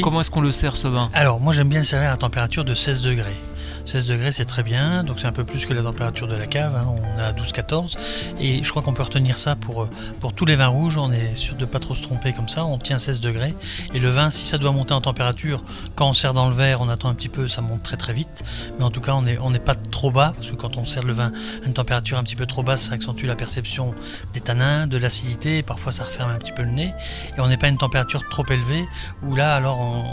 Comment 0.00 0.20
est-ce 0.20 0.30
qu'on 0.30 0.40
le 0.40 0.52
sert 0.52 0.76
ce 0.76 0.86
vin? 0.86 1.10
Alors, 1.12 1.40
moi 1.40 1.52
j'aime 1.52 1.68
bien 1.68 1.80
le 1.80 1.84
servir 1.84 2.10
à 2.10 2.16
température 2.16 2.64
de 2.64 2.74
16 2.74 3.02
degrés. 3.02 3.36
16 3.84 4.06
degrés, 4.06 4.32
c'est 4.32 4.44
très 4.44 4.62
bien, 4.62 5.04
donc 5.04 5.20
c'est 5.20 5.26
un 5.26 5.32
peu 5.32 5.44
plus 5.44 5.66
que 5.66 5.74
la 5.74 5.82
température 5.82 6.26
de 6.26 6.34
la 6.34 6.46
cave, 6.46 6.74
hein. 6.76 6.86
on 6.88 7.02
à 7.18 7.32
12-14. 7.32 7.96
Et 8.40 8.62
je 8.62 8.70
crois 8.70 8.82
qu'on 8.82 8.92
peut 8.92 9.02
retenir 9.02 9.38
ça 9.38 9.56
pour, 9.56 9.82
euh, 9.82 9.90
pour 10.20 10.32
tous 10.32 10.44
les 10.44 10.54
vins 10.54 10.68
rouges, 10.68 10.98
on 10.98 11.12
est 11.12 11.34
sûr 11.34 11.54
de 11.56 11.64
pas 11.64 11.78
trop 11.78 11.94
se 11.94 12.02
tromper 12.02 12.32
comme 12.32 12.48
ça, 12.48 12.64
on 12.64 12.78
tient 12.78 12.98
16 12.98 13.20
degrés. 13.20 13.54
Et 13.94 13.98
le 13.98 14.10
vin, 14.10 14.30
si 14.30 14.46
ça 14.46 14.58
doit 14.58 14.72
monter 14.72 14.94
en 14.94 15.00
température, 15.00 15.62
quand 15.94 16.08
on 16.08 16.12
sert 16.12 16.34
dans 16.34 16.48
le 16.48 16.54
verre, 16.54 16.80
on 16.80 16.88
attend 16.88 17.08
un 17.08 17.14
petit 17.14 17.28
peu, 17.28 17.48
ça 17.48 17.60
monte 17.60 17.82
très 17.82 17.96
très 17.96 18.12
vite. 18.12 18.42
Mais 18.78 18.84
en 18.84 18.90
tout 18.90 19.00
cas, 19.00 19.12
on 19.12 19.22
n'est 19.22 19.38
on 19.38 19.52
pas 19.52 19.74
trop 19.74 20.10
bas, 20.10 20.32
parce 20.36 20.50
que 20.50 20.56
quand 20.56 20.76
on 20.76 20.86
sert 20.86 21.02
le 21.02 21.12
vin 21.12 21.32
à 21.62 21.66
une 21.66 21.74
température 21.74 22.18
un 22.18 22.22
petit 22.22 22.36
peu 22.36 22.46
trop 22.46 22.62
basse, 22.62 22.88
ça 22.88 22.94
accentue 22.94 23.26
la 23.26 23.36
perception 23.36 23.94
des 24.32 24.40
tanins, 24.40 24.86
de 24.86 24.96
l'acidité, 24.96 25.62
parfois 25.62 25.92
ça 25.92 26.04
referme 26.04 26.30
un 26.30 26.38
petit 26.38 26.52
peu 26.52 26.62
le 26.62 26.70
nez. 26.70 26.92
Et 27.36 27.40
on 27.40 27.48
n'est 27.48 27.56
pas 27.56 27.66
à 27.66 27.70
une 27.70 27.78
température 27.78 28.22
trop 28.28 28.44
élevée, 28.50 28.84
où 29.22 29.34
là, 29.34 29.54
alors 29.54 29.80
on, 29.80 30.04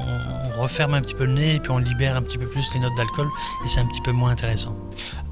on 0.57 0.61
referme 0.61 0.93
un 0.93 1.01
petit 1.01 1.15
peu 1.15 1.25
le 1.25 1.33
nez, 1.33 1.55
et 1.55 1.59
puis 1.59 1.71
on 1.71 1.77
libère 1.77 2.15
un 2.15 2.21
petit 2.21 2.37
peu 2.37 2.45
plus 2.45 2.73
les 2.73 2.79
notes 2.79 2.95
d'alcool, 2.97 3.27
et 3.63 3.67
c'est 3.67 3.79
un 3.79 3.85
petit 3.85 4.01
peu 4.01 4.11
moins 4.11 4.31
intéressant. 4.31 4.75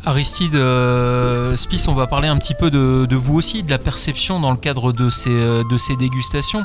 Aristide 0.05 0.55
euh, 0.55 1.55
Spice, 1.57 1.87
on 1.87 1.93
va 1.93 2.07
parler 2.07 2.27
un 2.27 2.37
petit 2.37 2.53
peu 2.53 2.69
de, 2.71 3.15
vous 3.15 3.35
aussi, 3.35 3.63
de 3.63 3.69
la 3.69 3.77
perception 3.77 4.39
dans 4.39 4.51
le 4.51 4.57
cadre 4.57 4.93
de 4.93 5.09
ces, 5.09 5.29
euh, 5.29 5.63
de 5.69 5.77
ces 5.77 5.95
dégustations. 5.95 6.63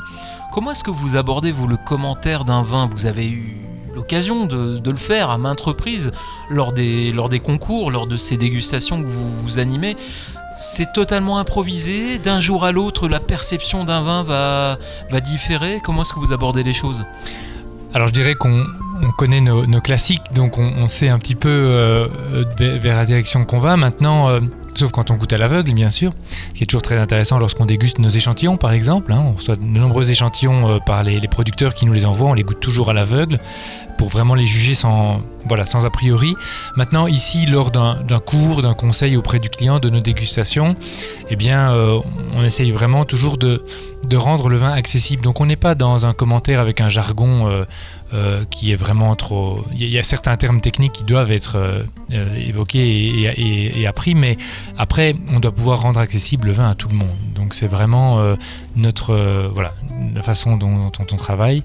Comment 0.53 0.71
est-ce 0.71 0.83
que 0.83 0.91
vous 0.91 1.17
abordez, 1.17 1.51
vous, 1.51 1.67
le 1.67 1.77
commentaire 1.77 2.45
d'un 2.45 2.61
vin? 2.61 2.89
Vous 2.91 3.05
avez 3.05 3.27
eu 3.27 3.57
l'occasion 3.95 4.45
de, 4.45 4.89
le 4.89 4.95
faire 4.95 5.29
à 5.29 5.37
maintes 5.37 5.61
reprises 5.61 6.13
lors 6.49 6.73
des, 6.73 7.11
lors 7.11 7.27
des 7.27 7.39
concours, 7.39 7.91
lors 7.91 8.07
de 8.07 8.17
ces 8.17 8.37
dégustations 8.37 9.01
que 9.01 9.07
vous, 9.07 9.29
vous 9.29 9.59
animez. 9.59 9.97
C'est 10.55 10.93
totalement 10.93 11.39
improvisé. 11.39 12.19
D'un 12.19 12.39
jour 12.39 12.63
à 12.63 12.71
l'autre, 12.71 13.07
la 13.07 13.19
perception 13.19 13.83
d'un 13.83 14.01
vin 14.01 14.23
va, 14.23 14.77
va 15.09 15.19
différer. 15.19 15.81
Comment 15.83 16.03
est-ce 16.03 16.13
que 16.13 16.19
vous 16.19 16.31
abordez 16.31 16.63
les 16.63 16.73
choses? 16.73 17.03
Alors, 17.93 18.07
je 18.07 18.13
dirais 18.13 18.35
qu'on 18.35 18.63
on 19.05 19.11
connaît 19.11 19.41
nos, 19.41 19.81
classiques, 19.81 20.21
donc 20.33 20.57
on, 20.57 20.87
sait 20.87 21.09
un 21.09 21.19
petit 21.19 21.35
peu 21.35 21.49
euh, 21.49 22.07
vers 22.57 22.95
la 22.95 23.05
direction 23.05 23.45
qu'on 23.45 23.57
va. 23.57 23.77
Maintenant, 23.77 24.29
euh, 24.29 24.39
sauf 24.75 24.91
quand 24.91 25.11
on 25.11 25.15
goûte 25.15 25.33
à 25.33 25.37
l'aveugle, 25.37 25.73
bien 25.73 25.89
sûr, 25.89 26.11
ce 26.49 26.53
qui 26.55 26.63
est 26.63 26.65
toujours 26.65 26.81
très 26.81 26.97
intéressant 26.97 27.37
lorsqu'on 27.37 27.65
déguste 27.65 27.99
nos 27.99 28.09
échantillons, 28.09 28.57
par 28.57 28.71
exemple. 28.71 29.13
Hein. 29.13 29.23
on 29.25 29.33
reçoit 29.33 29.55
de 29.55 29.63
nombreux 29.63 30.09
échantillons 30.09 30.69
euh, 30.69 30.79
par 30.79 31.03
les, 31.03 31.19
producteurs 31.27 31.73
qui 31.73 31.85
nous 31.85 31.93
les 31.93 32.05
envoient, 32.05 32.29
on 32.29 32.33
les 32.33 32.43
goûte 32.43 32.59
toujours 32.59 32.89
à 32.89 32.93
l'aveugle 32.93 33.39
pour 33.97 34.09
vraiment 34.09 34.35
les 34.35 34.45
juger 34.45 34.75
sans, 34.75 35.21
voilà, 35.47 35.65
sans 35.65 35.85
a 35.85 35.89
priori. 35.89 36.35
Maintenant, 36.75 37.07
ici, 37.07 37.45
lors 37.45 37.71
d'un 37.71 37.95
cours, 38.25 38.61
d'un 38.61 38.73
conseil 38.73 39.15
auprès 39.17 39.39
du 39.39 39.49
client, 39.49 39.79
de 39.79 39.89
nos 39.89 40.01
dégustations, 40.01 40.75
eh 41.29 41.35
bien, 41.35 41.73
on 42.35 42.43
essaye 42.43 42.71
vraiment 42.71 43.05
toujours 43.05 43.37
de, 43.37 43.61
rendre 44.15 44.49
le 44.49 44.57
vin 44.57 44.71
accessible. 44.71 45.23
Donc 45.23 45.41
on 45.41 45.45
n'est 45.45 45.55
pas 45.55 45.75
dans 45.75 46.05
un 46.05 46.13
commentaire 46.13 46.59
avec 46.59 46.81
un 46.81 46.89
jargon 46.89 47.47
euh, 47.47 47.65
qui 48.49 48.71
est 48.71 48.75
vraiment 48.75 49.15
trop. 49.15 49.65
Il 49.73 49.87
y, 49.87 49.97
a 49.97 50.03
certains 50.03 50.37
termes 50.37 50.61
techniques 50.61 50.93
qui 50.93 51.03
doivent 51.03 51.31
être 51.31 51.57
euh, 51.57 51.81
euh, 52.11 52.35
évoqués 52.35 53.33
et, 53.77 53.87
appris, 53.87 54.15
mais 54.15 54.37
après, 54.77 55.15
on 55.31 55.39
doit 55.39 55.51
pouvoir 55.51 55.81
rendre 55.81 55.99
accessible 55.99 56.47
le 56.47 56.53
vin 56.53 56.69
à 56.69 56.75
tout 56.75 56.89
le 56.89 56.95
monde. 56.95 57.17
Donc 57.35 57.53
c'est 57.53 57.67
vraiment 57.67 58.35
notre 58.75 59.15
voilà 59.53 59.71
la 60.15 60.23
façon 60.23 60.57
dont, 60.57 60.91
on 60.99 61.17
travaille, 61.17 61.63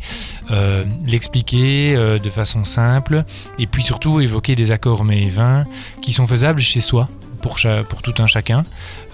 l'expliquer 1.06 1.94
de 1.94 2.30
façon 2.30 2.64
simple, 2.64 3.24
et 3.58 3.66
puis 3.66 3.82
surtout 3.82 4.20
évoquer 4.20 4.54
des 4.54 4.72
accords 4.72 5.04
mais 5.04 5.28
vins 5.28 5.64
qui 6.02 6.12
sont 6.12 6.26
faisables 6.26 6.60
chez 6.60 6.80
soi 6.80 7.08
pour, 7.40 7.56
tout 8.02 8.14
un 8.18 8.26
chacun. 8.26 8.64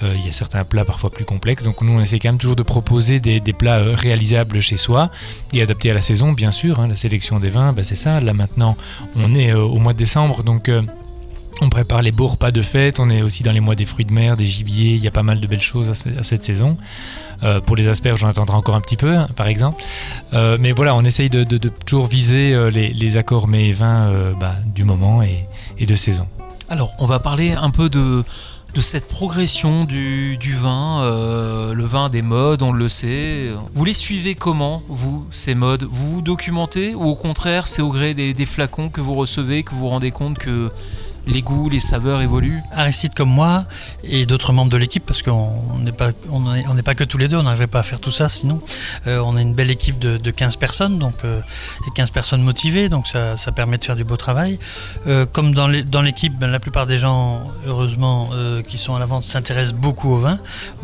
Euh, 0.03 0.15
il 0.17 0.27
y 0.27 0.29
a 0.29 0.33
certains 0.33 0.65
plats 0.65 0.85
parfois 0.85 1.11
plus 1.11 1.25
complexes, 1.25 1.65
donc 1.65 1.83
nous 1.83 1.93
on 1.93 2.01
essaie 2.01 2.19
quand 2.19 2.29
même 2.29 2.39
toujours 2.39 2.57
de 2.57 2.63
proposer 2.63 3.21
des, 3.21 3.41
plats 3.53 3.79
euh, 3.79 3.95
réalisables 3.95 4.61
chez 4.61 4.77
soi 4.77 5.11
et 5.53 5.63
adaptés 5.63 5.91
à 5.91 5.95
la 5.95 6.01
saison, 6.01 6.33
bien 6.33 6.51
sûr. 6.51 6.81
Hein. 6.81 6.89
la 6.89 6.97
sélection 6.97 7.39
des 7.39 7.51
vins, 7.51 7.73
bah, 7.73 7.85
c'est 7.85 7.95
ça. 7.95 8.21
Là 8.21 8.33
maintenant, 8.33 8.77
on 9.17 9.35
est 9.35 9.53
euh, 9.53 9.61
au 9.61 9.79
mois 9.79 9.93
de 9.93 9.99
décembre, 9.99 10.43
donc 10.43 10.71
on 11.61 11.69
prépare 11.69 12.03
les 12.03 12.11
beaux 12.11 12.27
repas 12.27 12.51
de 12.51 12.63
fête, 12.63 12.99
on 12.99 13.09
est 13.11 13.23
aussi 13.23 13.43
dans 13.43 13.53
les 13.53 13.61
mois 13.61 13.75
des 13.75 13.85
fruits 13.85 14.05
de 14.05 14.13
mer, 14.13 14.37
des 14.37 14.47
gibiers, 14.47 14.95
il 14.95 15.03
y 15.03 15.07
a 15.07 15.13
pas 15.13 15.23
mal 15.23 15.41
de 15.41 15.47
belles 15.47 15.63
choses 15.63 15.91
à, 15.91 16.23
cette 16.23 16.43
saison. 16.43 16.77
pour 17.67 17.77
les 17.77 17.89
asperges, 17.89 18.21
j'en 18.21 18.29
attendrai 18.29 18.57
encore 18.57 18.75
un 18.75 18.81
petit 18.81 18.97
peu, 18.97 19.17
hein, 19.17 19.29
par 19.37 19.47
exemple. 19.47 19.83
mais 20.33 20.73
voilà, 20.73 20.97
on 20.97 21.05
essaye 21.05 21.31
de, 21.31 21.45
toujours 21.87 22.07
viser 22.07 22.71
les, 22.71 23.17
accords 23.17 23.47
mets 23.47 23.69
et 23.69 23.73
vins 23.73 24.35
bah, 24.41 24.57
du 24.67 24.83
moment 24.85 25.23
et 25.23 25.87
de 25.87 25.95
saison. 25.95 26.27
Alors, 26.75 26.93
on 26.99 27.07
va 27.07 27.21
parler 27.21 27.53
un 27.53 27.71
peu 27.71 27.89
de, 27.89 28.25
cette 28.81 29.07
progression 29.07 29.85
du, 29.85 30.57
vin, 30.61 31.05
euh, 31.05 31.73
le 31.73 31.85
vin 31.85 32.09
des 32.09 32.21
modes, 32.21 32.63
on 32.63 32.73
le 32.73 32.89
sait. 32.89 33.53
Vous 33.77 33.85
les 33.85 33.95
suivez 33.95 34.35
comment, 34.35 34.83
vous, 34.89 35.25
ces 35.31 35.55
modes? 35.55 35.85
Vous 35.89 36.15
vous 36.15 36.21
documentez 36.21 36.97
ou 36.97 37.05
au 37.05 37.15
contraire, 37.15 37.69
c'est 37.69 37.81
au 37.81 37.91
gré 37.91 38.13
des, 38.13 38.35
des, 38.35 38.45
flacons 38.45 38.89
que 38.89 39.01
vous 39.01 39.15
recevez 39.15 39.63
que 39.63 39.71
vous 39.71 39.83
vous 39.83 39.89
rendez 39.89 40.11
compte 40.11 40.37
que 40.37 40.69
les 41.27 41.43
goûts, 41.43 41.69
les 41.69 41.81
saveurs 41.81 42.21
évoluent 42.21 42.61
Aristide 42.73 43.15
comme 43.15 43.31
moi 43.31 43.65
et 44.03 44.27
d'autres 44.27 44.53
membres 44.53 44.71
de 44.71 44.77
l'équipe, 44.77 45.05
parce 45.05 45.23
qu'on 45.23 45.79
n'est 45.79 45.93
pas, 45.93 46.11
on 46.31 46.43
pas 46.83 46.95
que 46.95 47.05
tous 47.05 47.19
les 47.19 47.29
deux, 47.29 47.37
on 47.37 47.43
n'arriverait 47.43 47.67
pas 47.67 47.81
à 47.81 47.83
faire 47.83 48.01
tout 48.01 48.11
ça 48.11 48.29
sinon. 48.29 48.61
Euh, 49.07 49.23
on 49.25 49.37
a 49.37 49.41
une 49.41 49.55
belle 49.55 49.71
équipe 49.71 49.99
de, 49.99 50.31
15 50.31 50.57
personnes, 50.57 50.99
donc, 50.99 51.25
euh, 51.25 51.41
et 51.87 51.91
15 51.95 52.11
personnes 52.11 52.43
motivées, 52.43 52.89
donc 52.89 53.07
ça, 53.07 53.37
permet 53.55 53.79
de 53.79 53.85
faire 53.85 53.97
du 53.97 54.05
beau 54.05 54.17
travail. 54.17 54.59
Euh, 55.07 55.27
comme 55.27 55.55
dans 55.55 55.69
l'équipe, 56.03 56.37
ben, 56.39 56.49
la 56.49 56.61
plupart 56.61 56.87
des 56.87 56.99
gens, 56.99 57.43
heureusement, 57.67 58.31
qui 58.69 58.79
sont 58.79 58.95
à 58.95 58.99
la 58.99 59.07
vente 59.07 59.25
s'intéressent 59.25 59.79
beaucoup 59.79 60.11
au 60.11 60.19
vin, 60.19 60.39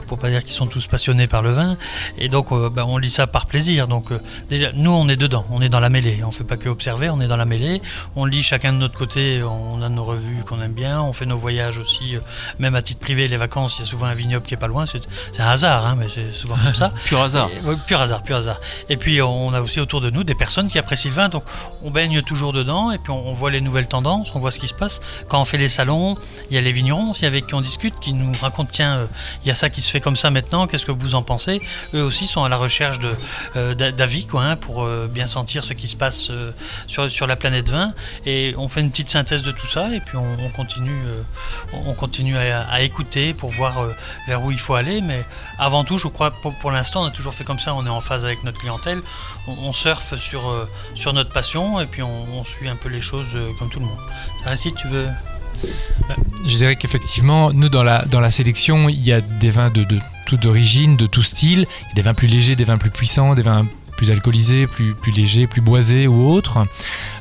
pour 0.06 0.18
pas 0.18 0.30
dire 0.30 0.42
qu'ils 0.42 0.52
sont 0.52 0.66
tous 0.66 0.86
passionnés 0.86 1.26
par 1.26 1.42
le 1.42 1.52
vin, 1.52 1.76
et 2.18 2.28
donc 2.28 2.50
ben, 2.50 2.84
on 2.84 2.96
lit 2.96 3.10
ça 3.10 3.26
par 3.26 3.46
plaisir. 3.46 3.88
Donc 3.88 4.10
déjà, 4.48 4.72
nous 4.74 4.90
on 4.90 5.08
est 5.08 5.16
dedans, 5.16 5.44
on 5.50 5.60
est 5.60 5.68
dans 5.68 5.80
la 5.80 5.90
mêlée, 5.90 6.22
on 6.24 6.30
fait 6.30 6.44
pas 6.44 6.56
que 6.56 6.68
observer, 6.68 7.10
on 7.10 7.20
est 7.20 7.28
dans 7.28 7.36
la 7.36 7.44
mêlée, 7.44 7.82
on 8.16 8.24
lit 8.24 8.42
chacun 8.42 8.72
de 8.72 8.78
notre 8.78 8.96
côté, 8.96 9.42
on 9.42 9.82
a 9.82 9.88
nos 9.88 10.04
revues 10.04 10.29
qu'on 10.44 10.60
aime 10.62 10.72
bien. 10.72 11.00
On 11.02 11.12
fait 11.12 11.26
nos 11.26 11.36
voyages 11.36 11.78
aussi, 11.78 12.16
euh, 12.16 12.20
même 12.58 12.74
à 12.74 12.82
titre 12.82 13.00
privé, 13.00 13.28
les 13.28 13.36
vacances, 13.36 13.76
il 13.76 13.80
y 13.80 13.84
a 13.84 13.86
souvent 13.86 14.06
un 14.06 14.14
vignoble 14.14 14.46
qui 14.46 14.54
est 14.54 14.58
pas 14.58 14.66
loin. 14.66 14.84
C'est 14.86 15.40
un 15.40 15.48
hasard, 15.48 15.86
hein, 15.86 15.96
mais 15.98 16.06
c'est 16.12 16.32
souvent 16.32 16.56
comme 16.56 16.74
ça. 16.74 16.92
pur 17.04 17.20
hasard. 17.20 17.50
Et, 17.50 17.76
pur 17.86 18.00
hasard, 18.00 18.22
pur 18.22 18.36
hasard. 18.36 18.60
Et 18.88 18.96
puis 18.96 19.20
on 19.22 19.52
a 19.52 19.60
aussi 19.60 19.80
autour 19.80 20.00
de 20.00 20.10
nous 20.10 20.24
des 20.24 20.34
personnes 20.34 20.68
qui 20.68 20.78
apprécient 20.78 21.10
le 21.10 21.16
vin, 21.16 21.28
donc 21.28 21.44
on 21.82 21.90
baigne 21.90 22.22
toujours 22.22 22.52
dedans 22.52 22.90
et 22.90 22.98
puis 22.98 23.10
on, 23.10 23.32
voit 23.32 23.50
les 23.50 23.60
nouvelles 23.60 23.86
tendances, 23.86 24.32
on 24.34 24.38
voit 24.38 24.50
ce 24.50 24.58
qui 24.58 24.68
se 24.68 24.74
passe. 24.74 25.00
Quand 25.28 25.40
on 25.40 25.44
fait 25.44 25.58
les 25.58 25.68
salons, 25.68 26.16
il 26.50 26.54
y 26.54 26.58
a 26.58 26.60
les 26.60 26.72
vignerons 26.72 27.12
aussi 27.12 27.26
avec 27.26 27.46
qui 27.46 27.54
on 27.54 27.60
discute, 27.60 27.94
qui 28.00 28.12
nous 28.12 28.32
racontent 28.40 28.70
tiens, 28.70 28.96
euh, 28.96 29.06
il 29.44 29.48
y 29.48 29.50
a 29.50 29.54
ça 29.54 29.70
qui 29.70 29.82
se 29.82 29.90
fait 29.90 30.00
comme 30.00 30.16
ça 30.16 30.30
maintenant, 30.30 30.66
qu'est-ce 30.66 30.86
que 30.86 30.92
vous 30.92 31.14
en 31.14 31.22
pensez? 31.22 31.60
Eux 31.94 32.02
aussi 32.02 32.26
sont 32.26 32.44
à 32.44 32.48
la 32.48 32.56
recherche 32.56 32.98
euh, 33.56 33.74
d'avis 33.74 34.26
quoi, 34.26 34.44
hein, 34.44 34.56
pour 34.56 34.86
bien 35.08 35.26
sentir 35.26 35.64
ce 35.64 35.72
qui 35.72 35.88
se 35.88 35.96
passe 35.96 36.30
sur, 36.86 37.10
sur 37.10 37.26
la 37.26 37.36
planète 37.36 37.68
vin. 37.68 37.92
Et 38.26 38.54
on 38.58 38.68
fait 38.68 38.80
une 38.80 38.90
petite 38.90 39.08
synthèse 39.08 39.42
de 39.42 39.52
tout 39.52 39.66
ça 39.66 39.92
et 39.92 40.00
puis 40.00 40.16
on, 40.20 40.50
continue, 40.50 42.36
euh, 42.36 42.62
à, 42.68 42.82
écouter 42.82 43.34
pour 43.34 43.50
voir 43.50 43.80
euh, 43.80 43.94
vers 44.26 44.42
où 44.42 44.50
il 44.50 44.58
faut 44.58 44.74
aller. 44.74 45.00
Mais 45.00 45.24
avant 45.58 45.84
tout, 45.84 45.98
je 45.98 46.08
crois, 46.08 46.30
pour, 46.30 46.70
l'instant, 46.70 47.02
on 47.02 47.06
a 47.06 47.10
toujours 47.10 47.34
fait 47.34 47.44
comme 47.44 47.58
ça. 47.58 47.74
On 47.74 47.86
est 47.86 47.90
en 47.90 48.00
phase 48.00 48.24
avec 48.24 48.44
notre 48.44 48.58
clientèle. 48.58 49.02
On, 49.46 49.72
surfe 49.72 50.16
sur, 50.16 50.48
euh, 50.48 50.68
sur 50.94 51.12
notre 51.12 51.30
passion 51.30 51.80
et 51.80 51.86
puis 51.86 52.02
on, 52.02 52.44
suit 52.44 52.68
un 52.68 52.76
peu 52.76 52.88
les 52.88 53.00
choses 53.00 53.36
comme 53.58 53.68
tout 53.68 53.80
le 53.80 53.86
monde. 53.86 53.98
Ainsi, 54.46 54.72
tu 54.74 54.88
veux? 54.88 55.08
Je 56.46 56.56
dirais 56.56 56.76
qu'effectivement, 56.76 57.52
nous 57.52 57.68
dans 57.68 57.82
la, 57.82 58.04
dans 58.06 58.20
la 58.20 58.30
sélection, 58.30 58.88
il 58.88 59.00
y 59.02 59.12
a 59.12 59.20
des 59.20 59.50
vins 59.50 59.70
de, 59.70 59.84
de 59.84 59.98
toute 60.26 60.46
origine, 60.46 60.96
de 60.96 61.06
tout 61.06 61.22
style. 61.22 61.66
des 61.94 62.02
vins 62.02 62.14
plus 62.14 62.28
légers, 62.28 62.56
des 62.56 62.64
vins 62.64 62.78
plus 62.78 62.90
puissants, 62.90 63.34
des 63.34 63.42
vins 63.42 63.66
plus 64.00 64.10
alcoolisé, 64.10 64.66
plus, 64.66 64.94
plus 64.94 65.12
léger, 65.12 65.46
plus 65.46 65.60
boisé 65.60 66.06
ou 66.06 66.30
autre. 66.30 66.66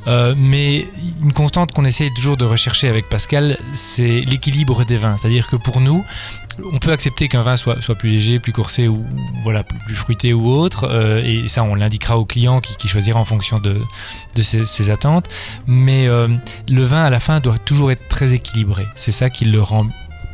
Euh, 0.07 0.33
mais 0.37 0.87
une 1.21 1.33
constante 1.33 1.73
qu'on 1.73 1.83
essaie 1.83 2.09
toujours 2.15 2.37
de 2.37 2.45
rechercher 2.45 2.87
avec 2.87 3.09
Pascal, 3.09 3.59
c'est 3.73 4.21
l'équilibre 4.21 4.85
des 4.85 4.95
vins. 4.95 5.17
C'est-à-dire 5.17 5.49
que 5.49 5.57
pour 5.57 5.81
nous, 5.81 6.05
on 6.71 6.77
peut 6.77 6.93
accepter 6.93 7.27
qu'un 7.27 7.43
vin 7.43 7.57
soit, 7.57 7.75
plus 7.95 8.11
léger, 8.11 8.39
plus 8.39 8.53
corsé 8.53 8.87
ou 8.87 9.05
voilà 9.43 9.63
plus, 9.63 9.93
fruité 9.93 10.31
ou 10.31 10.49
autre, 10.49 10.87
euh, 10.89 11.21
et 11.21 11.49
ça 11.49 11.63
on 11.63 11.75
l'indiquera 11.75 12.17
au 12.17 12.23
client 12.23 12.61
qui, 12.61 12.87
choisira 12.87 13.19
en 13.19 13.25
fonction 13.25 13.59
de, 13.59 13.81
de 14.35 14.41
ses, 14.41 14.89
attentes. 14.89 15.27
Mais 15.67 16.07
euh, 16.07 16.29
le 16.69 16.83
vin 16.85 17.03
à 17.03 17.09
la 17.09 17.19
fin 17.19 17.41
doit 17.41 17.57
toujours 17.57 17.91
être 17.91 18.07
très 18.07 18.33
équilibré. 18.33 18.85
C'est 18.95 19.11
ça 19.11 19.29
qui 19.29 19.43
le 19.43 19.61
rend 19.61 19.85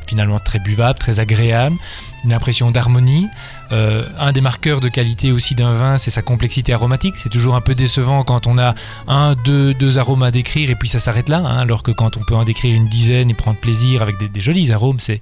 finalement 0.07 0.37
très 0.37 0.59
buvable, 0.59 0.99
très 0.99 1.19
agréable, 1.19 1.75
une 2.23 2.33
impression 2.33 2.69
d'harmonie. 2.69 3.27
Euh, 3.71 4.07
un 4.19 4.31
des 4.31 4.41
marqueurs 4.41 4.79
de 4.79 4.89
qualité 4.89 5.31
aussi 5.31 5.55
d'un 5.55 5.73
vin, 5.73 5.97
c'est 5.97 6.11
sa 6.11 6.21
complexité 6.21 6.73
aromatique. 6.73 7.15
C'est 7.17 7.29
toujours 7.29 7.55
un 7.55 7.61
peu 7.61 7.75
décevant 7.75 8.23
quand 8.23 8.47
on 8.47 8.57
a 8.57 8.75
un, 9.07 9.35
deux, 9.35 9.73
deux 9.73 9.97
arômes 9.97 10.23
à 10.23 10.31
décrire 10.31 10.69
et 10.69 10.75
puis 10.75 10.89
ça 10.89 10.99
s'arrête 10.99 11.29
là. 11.29 11.39
Hein, 11.39 11.59
alors 11.59 11.83
que 11.83 11.91
quand 11.91 12.17
on 12.17 12.21
peut 12.21 12.35
en 12.35 12.43
décrire 12.43 12.75
une 12.75 12.87
dizaine 12.87 13.29
et 13.29 13.33
prendre 13.33 13.59
plaisir 13.59 14.01
avec 14.01 14.17
des, 14.17 14.41
jolis 14.41 14.71
arômes, 14.71 14.99
c'est, 14.99 15.19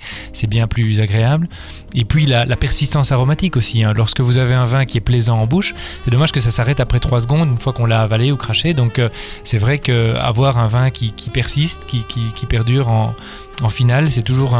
bien 0.47 0.67
plus 0.67 0.99
agréable. 0.99 1.47
Et 1.95 2.06
puis 2.06 2.25
la, 2.25 2.45
persistance 2.56 3.12
aromatique 3.12 3.58
aussi. 3.58 3.84
Hein. 3.84 3.93
Lorsque 3.95 4.21
vous 4.21 4.38
avez 4.38 4.53
un 4.53 4.65
vin 4.65 4.86
qui 4.86 4.97
est 4.97 5.01
plaisant 5.01 5.39
en 5.39 5.47
bouche, 5.47 5.73
c'est 6.03 6.12
dommage 6.12 6.32
que 6.32 6.39
ça 6.39 6.51
s'arrête 6.51 6.79
après 6.79 6.99
trois 6.99 7.21
secondes 7.21 7.49
une 7.49 7.58
fois 7.58 7.73
qu'on 7.73 7.86
l'a 7.86 8.01
avalé 8.01 8.32
ou 8.32 8.38
craché. 8.38 8.73
Donc 8.73 8.99
euh, 8.99 9.10
c'est 9.43 9.58
vrai 9.58 9.79
qu'avoir 9.79 10.58
un 10.58 10.67
vin 10.67 10.89
qui, 10.89 11.12
persiste, 11.32 11.86
qui, 11.86 12.45
perdure 12.45 12.89
en, 12.89 13.15
en 13.62 13.70
finale, 13.70 14.10
c'est 14.10 14.24
toujours 14.24 14.58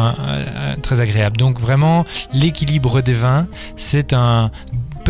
très 0.82 1.02
agréable. 1.02 1.38
Donc 1.38 1.60
vraiment, 1.60 2.06
l'équilibre 2.34 3.02
des 3.02 3.14
vins, 3.14 3.48
c'est 3.76 4.14
un 4.14 4.52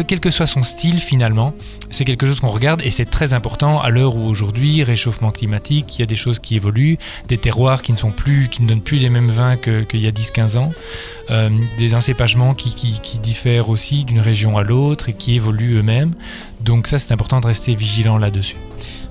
quel 0.02 0.20
que 0.20 0.32
soit 0.32 0.48
son 0.48 0.64
style 0.64 1.00
finalement, 1.00 1.54
c'est 1.92 2.06
quelque 2.06 2.26
chose 2.26 2.40
qu'on 2.40 2.48
regarde 2.48 2.82
et 2.84 2.90
c'est 2.90 3.06
très 3.06 3.34
important 3.34 3.80
à 3.80 3.90
l'heure 3.90 4.16
où 4.16 4.28
aujourd'hui, 4.28 4.84
réchauffement 4.84 5.30
climatique, 5.30 5.98
il 5.98 6.02
y 6.02 6.04
a 6.04 6.08
des 6.08 6.16
choses 6.16 6.40
qui 6.40 6.56
évoluent, 6.56 6.98
des 7.28 7.38
terroirs 7.38 7.84
qui 7.84 7.94
ne 7.94 7.98
sont 7.98 8.10
plus, 8.10 8.50
qui 8.50 8.64
ne 8.64 8.68
donnent 8.68 8.82
plus 8.82 8.98
les 8.98 9.10
mêmes 9.10 9.30
vins 9.30 9.56
qu'il 9.56 10.00
y 10.00 10.08
a 10.08 10.12
10-15 10.12 10.58
ans, 10.58 10.72
euh, 11.30 11.50
des 11.78 11.94
encépagements 11.94 12.56
qui, 12.56 12.74
qui 12.74 13.20
diffèrent 13.20 13.70
aussi 13.70 14.04
d'une 14.04 14.20
région 14.20 14.58
à 14.58 14.64
l'autre 14.64 15.10
et 15.10 15.14
qui 15.14 15.36
évoluent 15.36 15.78
eux-mêmes. 15.78 16.14
Donc 16.62 16.88
ça 16.88 16.98
c'est 16.98 17.12
important 17.12 17.40
de 17.40 17.48
rester 17.48 17.76
vigilant 17.76 18.18
là-dessus. 18.18 18.56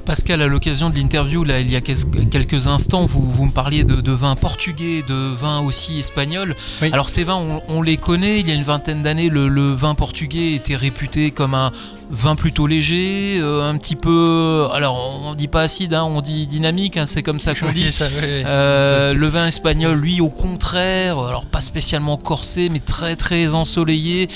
Pascal, 0.05 0.43
à 0.43 0.49
l'occasion 0.49 0.91
de 0.91 0.97
l'interview, 0.97 1.45
là, 1.45 1.61
il 1.61 1.71
y 1.71 1.77
a 1.77 1.81
quelques 1.81 2.67
instants, 2.67 3.07
vous, 3.07 3.31
vous 3.31 3.45
me 3.45 3.53
parliez 3.53 3.85
de, 3.85 4.13
vins 4.13 4.35
portugais, 4.35 5.03
de 5.07 5.33
vins 5.35 5.61
aussi 5.61 6.01
espagnols. 6.01 6.57
Alors 6.81 7.09
ces 7.09 7.25
vins, 7.25 7.41
on, 7.69 7.83
les 7.83 7.97
connaît. 7.97 8.41
Il 8.41 8.49
y 8.49 8.51
a 8.51 8.55
une 8.55 8.65
vingtaine 8.65 9.03
d'années, 9.03 9.29
le, 9.29 9.73
vin 9.75 9.95
portugais 9.95 10.55
était 10.55 10.77
réputé 10.77 11.31
comme 11.31 11.55
un 11.55 11.71
vin 12.11 12.37
plutôt 12.37 12.67
léger, 12.67 13.39
euh, 13.39 13.69
un 13.69 13.79
petit 13.79 13.97
peu. 13.97 14.69
Alors 14.73 15.21
on 15.23 15.35
dit 15.35 15.49
pas 15.49 15.63
acide, 15.63 15.95
hein, 15.95 16.05
on 16.05 16.21
dit 16.21 16.47
dynamique. 16.47 16.97
Hein, 16.97 17.07
c'est 17.07 17.23
comme 17.23 17.39
ça 17.39 17.55
qu'on 17.55 17.73
dit. 17.73 17.89
Euh, 18.03 19.15
le 19.15 19.29
vin 19.29 19.47
espagnol, 19.47 19.99
lui, 19.99 20.21
au 20.21 20.29
contraire, 20.29 21.19
alors 21.19 21.47
pas 21.47 21.61
spécialement 21.61 22.17
corsé, 22.17 22.69
mais 22.71 22.81
très 22.81 23.17
très 23.17 23.55
ensoleillé 23.55 24.29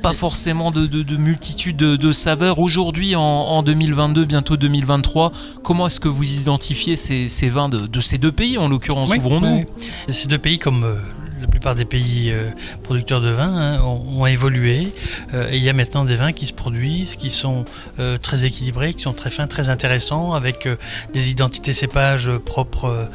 pas 0.00 0.12
forcément 0.12 0.70
de, 0.70 0.86
de, 0.86 1.16
multitude 1.16 1.76
de, 1.76 2.12
saveurs. 2.12 2.58
Aujourd'hui, 2.58 3.14
en, 3.16 3.62
2022, 3.62 4.24
bientôt 4.24 4.56
2023, 4.56 5.32
comment 5.62 5.86
est-ce 5.86 6.00
que 6.00 6.08
vous 6.08 6.32
identifiez 6.32 6.96
ces, 6.96 7.48
vins 7.48 7.68
de, 7.68 8.00
ces 8.00 8.18
deux 8.18 8.32
pays, 8.32 8.58
en 8.58 8.68
l'occurrence, 8.68 9.14
ouvrons-nous 9.14 9.64
Ces 10.08 10.28
deux 10.28 10.38
pays, 10.38 10.58
comme 10.58 10.84
euh, 10.84 10.96
la 11.40 11.46
plupart 11.46 11.74
des 11.74 11.84
pays 11.84 12.30
euh, 12.30 12.50
producteurs 12.82 13.20
de 13.20 13.30
vin 13.30 13.48
hein, 13.48 13.82
ont, 13.82 14.26
évolué 14.26 14.92
euh, 15.34 15.50
et 15.50 15.56
il 15.56 15.62
y 15.62 15.68
a 15.68 15.72
maintenant 15.72 16.04
des 16.04 16.16
vins 16.16 16.32
qui 16.32 16.46
se 16.46 16.52
produisent, 16.52 17.16
qui 17.16 17.30
sont 17.30 17.64
euh, 17.98 18.18
très 18.18 18.44
équilibrés, 18.44 18.92
qui 18.94 19.02
sont 19.02 19.12
très 19.12 19.30
fins, 19.30 19.46
très 19.46 19.70
intéressants, 19.70 20.34
avec 20.34 20.68
des 21.12 21.30
identités 21.30 21.72
cépages 21.72 22.30
propres, 22.38 23.08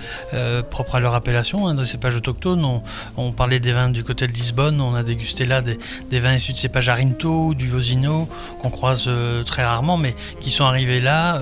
propres 0.70 0.96
à 0.96 1.00
leur 1.00 1.14
appellation, 1.14 1.68
hein, 1.68 1.76
des 1.76 1.86
cépages 1.86 2.16
autochtones. 2.16 2.82
On, 3.18 3.32
parlait 3.32 3.60
des 3.60 3.72
vins 3.72 3.90
du 3.90 4.04
côté 4.04 4.28
de 4.28 4.32
Lisbonne, 4.32 4.80
on 4.82 4.96
a 4.96 5.04
dégusté 5.04 5.46
là 5.46 5.62
des, 5.62 6.20
vins 6.20 6.36
issus 6.36 6.54
de 6.54 6.58
cépages 6.58 6.90
Arinto, 6.90 7.54
du 7.54 7.68
Vosino, 7.68 8.28
qu'on 8.60 8.70
croise 8.70 9.10
très 9.46 9.64
rarement, 9.64 9.98
mais 9.98 10.16
qui 10.40 10.50
sont 10.50 10.66
arrivés 10.66 11.02
là 11.02 11.40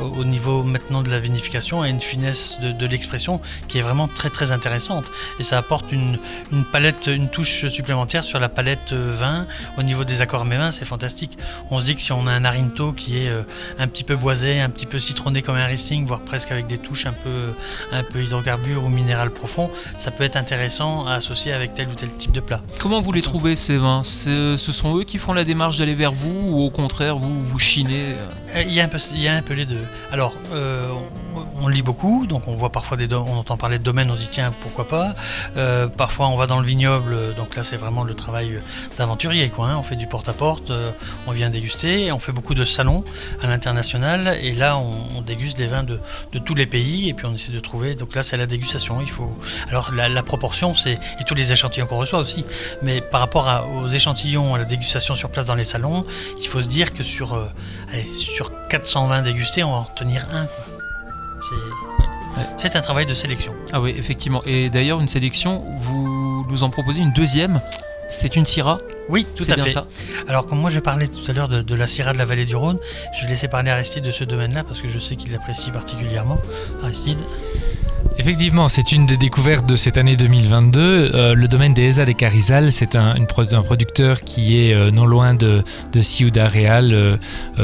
au 0.00 0.24
niveau 0.24 0.62
maintenant 0.62 1.02
de 1.02 1.10
la 1.10 1.18
vinification 1.18 1.82
à 1.82 1.88
une 1.88 2.00
finesse 2.00 2.58
de, 2.60 2.72
de 2.72 2.86
l'expression 2.86 3.40
qui 3.68 3.78
est 3.78 3.82
vraiment 3.82 4.08
très 4.08 4.30
très 4.30 4.52
intéressante. 4.52 5.06
Et 5.38 5.42
ça 5.42 5.58
apporte 5.58 5.92
une 5.92 6.07
une, 6.52 6.64
palette, 6.64 7.06
une 7.06 7.28
touche 7.28 7.66
supplémentaire 7.68 8.24
sur 8.24 8.38
la 8.38 8.48
palette 8.48 8.92
euh, 8.92 9.12
vin. 9.14 9.46
Au 9.76 9.82
niveau 9.82 10.04
des 10.04 10.20
accords 10.20 10.44
vins 10.44 10.70
c'est 10.70 10.84
fantastique. 10.84 11.38
On 11.70 11.80
se 11.80 11.86
dit 11.86 11.96
que 11.96 12.02
si 12.02 12.12
on 12.12 12.26
a 12.26 12.32
un 12.32 12.44
Arinto 12.44 12.92
qui 12.92 13.24
est 13.24 13.28
euh, 13.28 13.42
un 13.78 13.88
petit 13.88 14.04
peu 14.04 14.16
boisé, 14.16 14.60
un 14.60 14.70
petit 14.70 14.86
peu 14.86 14.98
citronné 14.98 15.42
comme 15.42 15.56
un 15.56 15.66
Riesling, 15.66 16.06
voire 16.06 16.20
presque 16.20 16.52
avec 16.52 16.66
des 16.66 16.78
touches 16.78 17.06
un 17.06 17.12
peu, 17.12 17.52
un 17.92 18.02
peu 18.02 18.22
hydrocarbures 18.22 18.84
ou 18.84 18.88
minéral 18.88 19.30
profond, 19.30 19.70
ça 19.96 20.10
peut 20.10 20.24
être 20.24 20.36
intéressant 20.36 21.06
à 21.06 21.14
associer 21.14 21.52
avec 21.52 21.74
tel 21.74 21.88
ou 21.88 21.94
tel 21.94 22.10
type 22.10 22.32
de 22.32 22.40
plat. 22.40 22.60
Comment 22.78 23.00
vous 23.00 23.12
les 23.12 23.22
trouvez 23.22 23.56
ces 23.56 23.78
vins? 23.78 24.02
Ce 24.02 24.56
sont 24.56 24.98
eux 24.98 25.04
qui 25.04 25.18
font 25.18 25.32
la 25.32 25.44
démarche 25.44 25.78
d'aller 25.78 25.94
vers 25.94 26.12
vous 26.12 26.48
ou 26.48 26.62
au 26.62 26.70
contraire 26.70 27.16
vous 27.16 27.42
vous 27.44 27.58
chinez 27.58 28.14
euh? 28.54 28.62
Il 28.62 28.72
y, 28.72 28.80
a 28.80 28.84
un 28.84 28.88
peu, 28.88 28.98
il 29.12 29.22
y 29.22 29.28
a 29.28 29.34
un 29.34 29.42
peu 29.42 29.54
les 29.54 29.66
deux. 29.66 29.84
Alors, 30.10 30.34
on 31.60 31.68
lit 31.68 31.82
beaucoup, 31.82 32.26
donc 32.26 32.48
on 32.48 32.54
voit 32.54 32.70
parfois 32.70 32.96
des 32.96 33.08
on 33.14 33.38
entend 33.38 33.56
parler 33.56 33.78
de 33.78 33.84
domaines, 33.84 34.10
on 34.10 34.16
se 34.16 34.20
dit 34.20 34.28
tiens 34.28 34.52
pourquoi 34.60 34.86
pas. 34.86 35.14
Parfois, 35.96 36.28
on 36.28 36.36
va 36.36 36.46
dans 36.46 36.60
le 36.60 36.66
vignoble, 36.66 37.34
donc 37.34 37.56
là, 37.56 37.62
c'est 37.62 37.76
vraiment 37.76 38.04
le 38.04 38.14
travail 38.14 38.60
d'aventurier. 38.96 39.48
Quoi, 39.50 39.68
hein. 39.68 39.76
On 39.78 39.82
fait 39.82 39.96
du 39.96 40.06
porte-à-porte, 40.06 40.70
euh, 40.70 40.90
on 41.26 41.32
vient 41.32 41.50
déguster, 41.50 42.10
on 42.12 42.18
fait 42.18 42.32
beaucoup 42.32 42.54
de 42.54 42.64
salons 42.64 43.04
à 43.42 43.46
l'international, 43.46 44.38
et 44.40 44.54
là, 44.54 44.78
on, 44.78 45.20
déguste 45.22 45.58
des 45.58 45.66
vins 45.66 45.82
de, 45.82 45.98
tous 46.38 46.54
les 46.54 46.64
pays, 46.64 47.08
et 47.08 47.14
puis 47.14 47.26
on 47.26 47.34
essaie 47.34 47.52
de 47.52 47.60
trouver. 47.60 47.94
Donc 47.94 48.14
là, 48.14 48.22
c'est 48.22 48.36
la 48.36 48.46
dégustation. 48.46 49.00
Il 49.00 49.10
faut. 49.10 49.36
Alors, 49.68 49.92
la, 49.92 50.22
proportion, 50.22 50.74
c'est. 50.74 50.98
Et 51.20 51.24
tous 51.26 51.34
les 51.34 51.52
échantillons 51.52 51.86
qu'on 51.86 51.98
reçoit 51.98 52.20
aussi. 52.20 52.44
Mais 52.82 53.00
par 53.00 53.20
rapport 53.20 53.66
aux 53.76 53.88
échantillons, 53.88 54.54
à 54.54 54.58
la 54.58 54.64
dégustation 54.64 55.14
sur 55.14 55.28
place 55.30 55.46
dans 55.46 55.54
les 55.54 55.64
salons, 55.64 56.04
il 56.40 56.46
faut 56.46 56.62
se 56.62 56.68
dire 56.68 56.94
que 56.94 57.02
sur, 57.02 57.34
euh, 57.34 57.46
sur 58.14 58.52
420 58.68 59.22
dégustés, 59.22 59.64
on 59.64 59.72
va 59.72 59.78
en 59.78 59.82
retenir 59.82 60.26
un. 60.32 60.46
C'est 62.56 62.76
un 62.76 62.80
travail 62.80 63.06
de 63.06 63.14
sélection. 63.14 63.52
Ah 63.72 63.80
oui, 63.80 63.94
effectivement. 63.96 64.42
Et 64.46 64.70
d'ailleurs, 64.70 65.00
une 65.00 65.08
sélection, 65.08 65.64
vous 65.76 66.46
nous 66.48 66.62
en 66.62 66.70
proposez 66.70 67.00
une 67.00 67.12
deuxième. 67.12 67.60
C'est 68.08 68.36
une 68.36 68.46
Syrah 68.46 68.78
Oui, 69.08 69.26
tout 69.36 69.44
à 69.50 69.54
bien 69.54 69.64
fait. 69.64 69.70
Ça. 69.70 69.86
Alors, 70.28 70.46
comme 70.46 70.58
moi 70.58 70.70
j'ai 70.70 70.80
parlé 70.80 71.08
tout 71.08 71.30
à 71.30 71.34
l'heure 71.34 71.48
de, 71.48 71.74
la 71.74 71.86
Syrah 71.86 72.14
de 72.14 72.18
la 72.18 72.24
vallée 72.24 72.46
du 72.46 72.56
Rhône, 72.56 72.78
je 73.14 73.24
vais 73.24 73.30
laisser 73.30 73.48
parler 73.48 73.70
Aristide 73.70 74.02
de 74.02 74.10
ce 74.10 74.24
domaine-là 74.24 74.64
parce 74.64 74.80
que 74.80 74.88
je 74.88 74.98
sais 74.98 75.16
qu'il 75.16 75.32
l'apprécie 75.32 75.70
particulièrement. 75.70 76.38
Aristide 76.82 77.18
Effectivement, 78.20 78.68
c'est 78.68 78.90
une 78.90 79.06
des 79.06 79.16
découvertes 79.16 79.64
de 79.64 79.76
cette 79.76 79.96
année 79.96 80.16
2022. 80.16 80.80
Euh, 81.14 81.34
le 81.34 81.46
domaine 81.46 81.72
des 81.72 81.84
ESA 81.84 82.04
des 82.04 82.14
Carizal, 82.14 82.72
c'est 82.72 82.96
un, 82.96 83.14
producteur 83.62 84.22
qui 84.22 84.58
est 84.58 84.74
euh, 84.74 84.90
non 84.90 85.06
loin 85.06 85.34
de, 85.34 85.62
de 85.92 86.00
Ciudad 86.00 86.50
Real, 86.50 86.92
euh, 86.92 87.16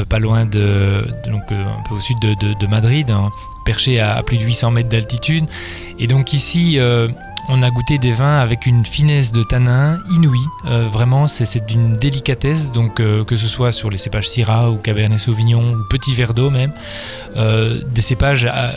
pas 0.07 0.17
loin 0.17 0.45
de, 0.45 1.05
donc 1.29 1.51
un 1.51 1.83
peu 1.89 1.95
au 1.95 1.99
sud 1.99 2.17
de, 2.19 2.67
Madrid, 2.67 3.11
hein, 3.11 3.31
perché 3.65 3.99
à, 3.99 4.15
à, 4.15 4.23
plus 4.23 4.37
de 4.37 4.43
800 4.43 4.71
mètres 4.71 4.87
d'altitude. 4.87 5.43
Et 5.99 6.07
donc 6.07 6.31
ici, 6.31 6.79
on 7.47 7.61
a 7.61 7.69
goûté 7.69 7.97
des 7.97 8.11
vins 8.11 8.39
avec 8.39 8.65
une 8.65 8.85
finesse 8.85 9.31
de 9.31 9.43
tanin 9.43 9.99
inouïe. 10.11 10.45
Euh, 10.65 10.87
vraiment, 10.89 11.27
c'est 11.27 11.65
d'une 11.65 11.93
délicatesse, 11.93 12.71
donc 12.71 12.99
euh, 12.99 13.23
que 13.23 13.35
ce 13.35 13.47
soit 13.47 13.71
sur 13.71 13.89
les 13.89 13.97
cépages 13.97 14.27
Syrah 14.27 14.71
ou 14.71 14.77
Cabernet 14.77 15.19
Sauvignon 15.19 15.73
ou 15.73 15.83
Petit 15.89 16.13
Verdot 16.15 16.49
même, 16.49 16.71
euh, 17.35 17.81
des 17.93 18.01
cépages 18.01 18.45
à, 18.45 18.75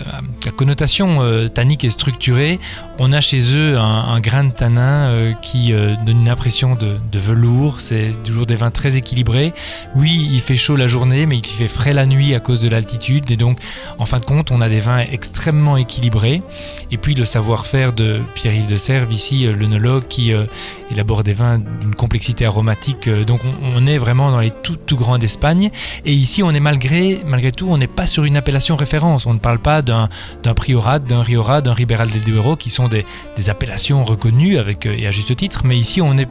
connotation 0.57 1.21
tannique 1.55 1.85
et 1.85 1.91
structurée. 1.91 2.59
On 2.99 3.13
a 3.13 3.21
chez 3.21 3.57
eux 3.57 3.79
un, 3.79 4.19
grain 4.21 4.45
de 4.45 4.51
tanin 4.51 5.35
qui 5.43 5.73
donne 5.73 6.21
une 6.23 6.29
impression 6.29 6.75
de, 6.75 6.97
de 7.13 7.19
velours. 7.19 7.81
C'est 7.81 8.13
toujours 8.25 8.47
des 8.47 8.57
vins 8.57 8.71
très 8.71 8.97
équilibrés. 8.97 9.53
Oui, 9.95 10.29
il 10.33 10.41
fait 10.41 10.57
chaud 10.57 10.77
la 10.77 10.87
journée, 10.87 11.27
mais 11.27 11.39
il 11.39 11.47
fait 11.47 11.69
frais 11.69 11.93
la 11.93 12.07
nuit 12.07 12.35
à 12.35 12.41
cause 12.41 12.61
de 12.61 12.69
l'altitude. 12.69 13.31
Et 13.31 13.37
donc, 13.37 13.59
en 13.99 14.07
fin 14.07 14.19
de 14.19 14.25
compte, 14.25 14.51
on 14.51 14.61
a 14.61 14.69
des 14.69 14.81
vins 14.81 14.99
extrêmement 14.99 15.77
équilibrés. 15.77 16.43
Et 16.91 16.97
puis, 16.97 17.15
le 17.15 17.25
savoir-faire 17.25 17.93
de 17.93 18.21
Pierre 18.35 18.58
de 18.67 18.77
Serve, 18.77 19.13
ici, 19.13 19.47
euh, 19.47 19.53
l'œnologue 19.53 20.07
qui 20.09 20.33
euh, 20.33 20.45
élabore 20.91 21.23
des 21.23 21.33
vins 21.33 21.59
d'une 21.59 21.95
complexité 21.95 22.45
aromatique. 22.45 23.09
Euh, 23.09 23.25
donc 23.25 23.41
on, 23.63 23.87
est 23.87 23.99
vraiment 23.99 24.31
dans 24.31 24.41
les 24.41 24.51
tout, 24.51 24.77
tout 24.77 24.97
grands 24.97 25.19
d'Espagne. 25.19 25.71
Et 26.05 26.13
ici, 26.13 26.43
on 26.43 26.51
est 26.51 26.61
malgré, 26.61 27.21
malgré 27.25 27.53
tout, 27.53 27.69
on 27.71 27.79
n'est 27.79 27.87
pas 27.87 28.07
sur 28.07 28.25
une 28.25 28.37
appellation 28.37 28.77
référence. 28.77 29.27
On 29.27 29.35
ne 29.35 29.39
parle 29.39 29.59
pas 29.59 29.83
d'un 29.83 30.09
priorat, 30.57 30.99
d'un 30.99 31.23
riorat, 31.23 31.61
d'un 31.61 31.73
Riberal 31.73 32.11
del 32.11 32.23
Duero, 32.23 32.57
qui 32.57 32.71
sont 32.71 32.89
des, 32.89 33.05
appellations 33.49 34.05
reconnues 34.05 34.59
avec, 34.59 34.85
et 34.87 35.07
à 35.07 35.11
juste 35.11 35.35
titre. 35.37 35.63
Mais 35.65 35.79
ici, 35.79 36.03
on 36.03 36.19
est 36.19 36.29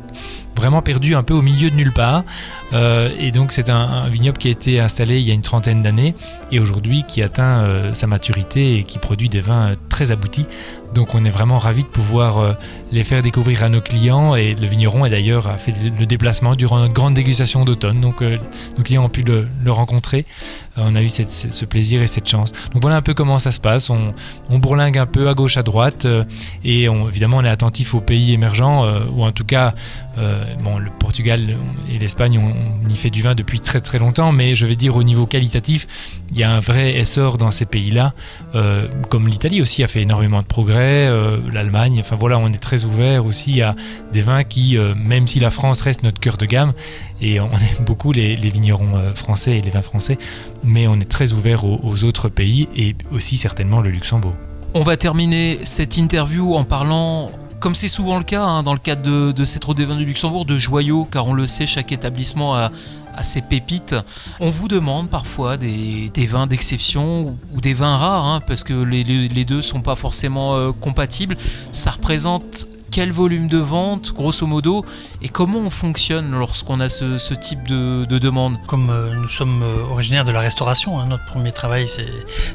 vraiment 0.58 0.82
perdu 0.82 1.16
un 1.16 1.24
peu 1.24 1.34
au 1.34 1.42
milieu 1.42 1.70
de 1.70 1.76
nulle 1.76 1.94
part. 1.94 2.24
Euh, 2.74 3.10
et 3.20 3.32
donc 3.32 3.52
c'est 3.52 3.70
un, 3.70 4.08
vignoble 4.10 4.38
qui 4.38 4.50
a 4.50 4.52
été 4.52 4.80
installé 4.80 5.20
il 5.20 5.28
y 5.28 5.32
a 5.32 5.34
une 5.34 5.42
trentaine 5.42 5.84
d'années 5.84 6.16
et 6.52 6.60
aujourd'hui 6.60 7.04
qui 7.08 7.22
atteint 7.22 7.62
euh, 7.62 7.94
sa 7.94 8.08
maturité 8.08 8.78
et 8.78 8.84
qui 8.84 8.98
produit 9.00 9.30
des 9.30 9.42
vins 9.42 9.70
euh, 9.70 9.76
très 9.90 10.12
aboutis. 10.12 10.48
Donc 10.94 11.16
on 11.16 11.24
est 11.24 11.30
vraiment 11.30 11.60
ravis 11.60 11.84
de 11.84 11.88
pouvoir 11.88 12.58
les 12.94 13.04
faire 13.04 13.22
découvrir 13.22 13.64
à 13.64 13.70
nos 13.70 13.82
clients 13.82 14.36
et 14.36 14.56
le 14.56 14.66
vigneron 14.66 15.06
est 15.06 15.10
d'ailleurs 15.10 15.48
a 15.48 15.58
fait 15.58 15.74
le 16.00 16.06
déplacement 16.06 16.56
durant 16.56 16.80
notre 16.80 16.94
grande 16.94 17.14
dégustation 17.14 17.66
d'automne. 17.66 18.00
Donc 18.00 18.22
nos 18.22 18.84
clients 18.84 19.04
ont 19.04 19.10
pu 19.10 19.22
le 19.24 19.72
rencontrer. 19.72 20.26
Euh, 20.78 20.84
on 20.86 20.96
a 20.96 21.02
eu 21.02 21.10
ce 21.10 21.66
plaisir 21.66 22.02
et 22.02 22.08
cette 22.08 22.28
chance. 22.28 22.52
Donc 22.74 22.82
voilà 22.82 22.98
un 22.98 23.02
peu 23.02 23.14
comment 23.14 23.40
ça 23.40 23.52
se 23.52 23.60
passe. 23.60 23.90
On, 23.90 24.14
bourlingue 24.58 24.98
un 24.98 25.06
peu 25.06 25.30
à 25.30 25.34
gauche, 25.34 25.58
à 25.58 25.64
droite 25.64 26.06
euh, 26.06 26.24
et 26.64 26.90
on- 26.90 27.08
évidemment 27.10 27.38
on 27.38 27.44
est 27.46 27.50
attentif 27.50 27.94
aux 27.94 28.02
pays 28.02 28.34
émergents 28.34 28.86
euh, 28.86 29.02
ou 29.12 29.24
en 29.24 29.32
tout 29.32 29.46
cas 29.46 29.74
le 30.18 30.90
Portugal 31.00 31.56
et 31.94 32.00
l'Espagne, 32.00 32.40
on, 32.40 32.86
on 32.86 32.90
y 32.90 32.96
fait 32.96 33.12
du 33.12 33.22
vin 33.22 33.36
depuis 33.36 33.60
très 33.60 33.82
très 33.82 34.00
longtemps, 34.00 34.32
mais 34.32 34.56
je 34.56 34.66
vais 34.66 34.76
dire 34.76 34.96
au 34.96 35.04
niveau 35.04 35.28
qualitatif, 35.28 35.86
il 36.32 36.40
y 36.40 36.44
a 36.44 36.52
un 36.52 36.60
vrai 36.60 36.96
essor 36.96 37.38
dans 37.38 37.52
ces 37.52 37.66
pays-là, 37.66 38.14
comme 39.10 39.28
l'Italie 39.28 39.62
aussi 39.62 39.84
a 39.84 39.88
fait 39.88 40.02
énormément 40.02 40.42
de 40.42 40.48
progrès, 40.48 41.08
l'Allemagne, 41.54 41.98
enfin 42.00 42.16
voilà, 42.16 42.40
on 42.40 42.48
est 42.52 42.58
très 42.58 42.84
ouvert 42.84 43.28
aussi 43.28 43.62
à 43.62 43.76
des 44.12 44.22
vins 44.24 44.44
qui, 44.44 44.76
même 44.96 45.28
si 45.28 45.40
la 45.40 45.52
France 45.52 45.82
reste 45.82 46.02
notre 46.02 46.20
cœur 46.20 46.38
de 46.38 46.48
gamme, 46.48 46.74
et 47.22 47.40
on 47.40 47.52
aime 47.52 47.86
beaucoup 47.86 48.12
les, 48.12 48.36
vignerons 48.36 48.96
euh, 48.96 49.14
français 49.14 49.58
et 49.58 49.62
les 49.62 49.72
vins 49.72 49.82
français, 49.82 50.18
mais 50.64 50.88
on 50.88 50.96
est 51.00 51.10
très 51.10 51.34
ouvert 51.34 51.66
aux, 51.66 52.04
autres 52.04 52.30
pays 52.30 52.68
et 52.76 52.96
aussi 53.12 53.38
certainement 53.38 53.82
le 53.82 53.90
Luxembourg. 53.90 54.34
On 54.74 54.84
va 54.84 54.98
terminer 54.98 55.60
cette 55.64 55.98
interview 55.98 56.54
en 56.56 56.64
parlant, 56.64 57.32
comme 57.60 57.74
c'est 57.74 57.88
souvent 57.88 58.18
le 58.18 58.24
cas 58.24 58.44
hein, 58.44 58.64
dans 58.64 58.74
le 58.74 58.80
cadre 58.80 59.32
de, 59.32 59.46
cette 59.46 59.64
route 59.64 59.78
des 59.78 59.86
vins 59.86 59.96
du 59.96 60.06
Luxembourg, 60.06 60.46
de 60.46 60.58
joyaux, 60.58 61.08
car 61.10 61.28
on 61.28 61.34
le 61.34 61.48
sait, 61.48 61.66
chaque 61.66 61.92
établissement 61.92 62.56
a, 62.56 62.72
ses 63.24 63.42
pépites. 63.42 63.96
On 64.40 64.52
vous 64.52 64.68
demande 64.68 65.10
parfois 65.10 65.58
des, 65.58 66.12
vins 66.28 66.46
d'exception 66.46 67.36
ou, 67.52 67.62
des 67.62 67.74
vins 67.74 67.98
rares, 67.98 68.26
hein, 68.26 68.42
parce 68.46 68.64
que 68.64 68.74
les, 68.84 69.46
deux 69.46 69.64
sont 69.64 69.82
pas 69.82 69.96
forcément 69.96 70.56
euh, 70.56 70.72
compatibles. 70.72 71.36
Ça 71.72 71.90
représente 71.90 72.68
quel 72.98 73.12
volume 73.12 73.48
de 73.48 73.60
vente, 73.60 74.12
grosso 74.12 74.48
modo, 74.48 74.84
et 75.22 75.30
comment 75.30 75.60
on 75.60 75.70
fonctionne 75.70 76.32
lorsqu'on 76.32 76.80
a 76.80 76.90
ce, 76.90 77.34
type 77.36 77.68
de, 77.68 78.06
de 78.06 78.18
demande? 78.18 78.58
Comme 78.66 78.90
euh, 78.90 79.14
nous 79.14 79.28
sommes 79.28 79.62
euh, 79.62 79.84
originaires 79.92 80.26
de 80.26 80.32
la 80.32 80.40
restauration, 80.40 81.00
hein, 81.00 81.06
notre 81.06 81.24
premier 81.26 81.52
travail 81.52 81.86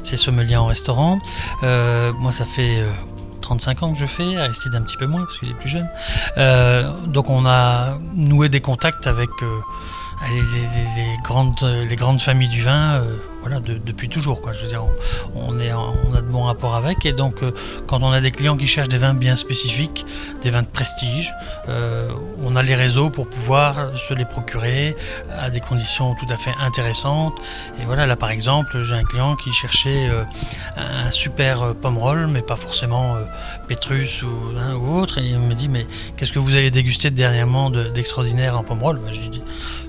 c'est 0.03 0.17
sommelier 0.17 0.57
en 0.57 0.65
restaurant. 0.65 1.19
Euh, 1.63 2.11
moi 2.19 2.33
ça 2.33 2.43
fait 2.43 2.81
euh, 2.81 2.87
35 3.39 3.83
ans 3.83 3.93
que 3.93 3.97
je 3.97 4.05
fais, 4.05 4.35
Aristide 4.35 4.75
un 4.75 4.81
petit 4.81 4.97
peu 4.97 5.07
moins 5.07 5.23
parce 5.23 5.39
qu'il 5.39 5.49
est 5.49 5.53
plus 5.53 5.69
jeune. 5.69 5.87
Donc 7.07 7.29
on 7.29 7.45
a 7.45 7.97
noué 8.13 8.49
des 8.49 8.59
contacts 8.59 9.07
avec 9.07 9.29
les, 10.29 11.17
grandes, 11.23 11.63
les 11.63 11.95
grandes 11.95 12.19
familles 12.19 12.49
du 12.49 12.63
vin 12.63 13.01
voilà, 13.43 13.59
de- 13.59 13.77
depuis 13.77 14.09
toujours. 14.09 14.41
Quoi. 14.41 14.53
Je 14.53 14.65
veux 14.65 14.71
on, 15.35 15.59
est 15.59 15.73
on 15.73 16.13
a 16.15 16.21
de 16.21 16.27
bons 16.27 16.43
rapports 16.43 16.75
avec 16.75 17.05
et 17.05 17.11
donc 17.11 17.43
euh, 17.43 17.51
quand 17.87 18.01
on 18.01 18.11
a 18.11 18.21
des 18.21 18.31
clients 18.31 18.57
qui 18.57 18.67
cherchent 18.67 18.87
des 18.89 18.97
vins 18.97 19.13
bien 19.13 19.35
spécifiques, 19.35 20.05
des 20.41 20.49
vins 20.49 20.61
de 20.61 20.67
prestige, 20.67 21.33
euh, 21.69 22.07
on 22.43 22.55
a 22.55 22.63
les 22.63 22.75
réseaux 22.75 23.09
pour 23.09 23.27
pouvoir 23.27 23.97
se 23.97 24.13
les 24.13 24.25
procurer 24.25 24.95
à 25.37 25.49
des 25.49 25.59
conditions 25.59 26.15
tout 26.15 26.27
à 26.33 26.37
fait 26.37 26.53
intéressantes. 26.61 27.35
Et 27.81 27.85
voilà, 27.85 28.05
là 28.07 28.15
par 28.15 28.31
exemple, 28.31 28.81
j'ai 28.81 28.95
un 28.95 29.03
client 29.03 29.35
qui 29.35 29.51
cherchait 29.51 30.07
euh, 30.09 30.23
un 30.77 31.11
super 31.11 31.75
pomme 31.75 31.97
roll, 31.97 32.27
mais 32.27 32.41
pas 32.41 32.55
forcément 32.55 33.15
Pétrus 33.67 34.23
ou, 34.23 34.29
autre. 35.01 35.17
Et 35.19 35.23
il 35.25 35.39
me 35.39 35.53
dit, 35.53 35.67
mais 35.67 35.85
qu'est-ce 36.17 36.33
que 36.33 36.39
vous 36.39 36.55
avez 36.55 36.71
dégusté 36.71 37.11
dernièrement 37.11 37.69
de- 37.69 37.89
d'extraordinaire 37.89 38.57
en 38.57 38.63
pomme 38.63 38.81
roll? 38.81 38.99
Ben, 38.99 39.11
Je 39.13 39.19
lui 39.21 39.29
dis, 39.29 39.41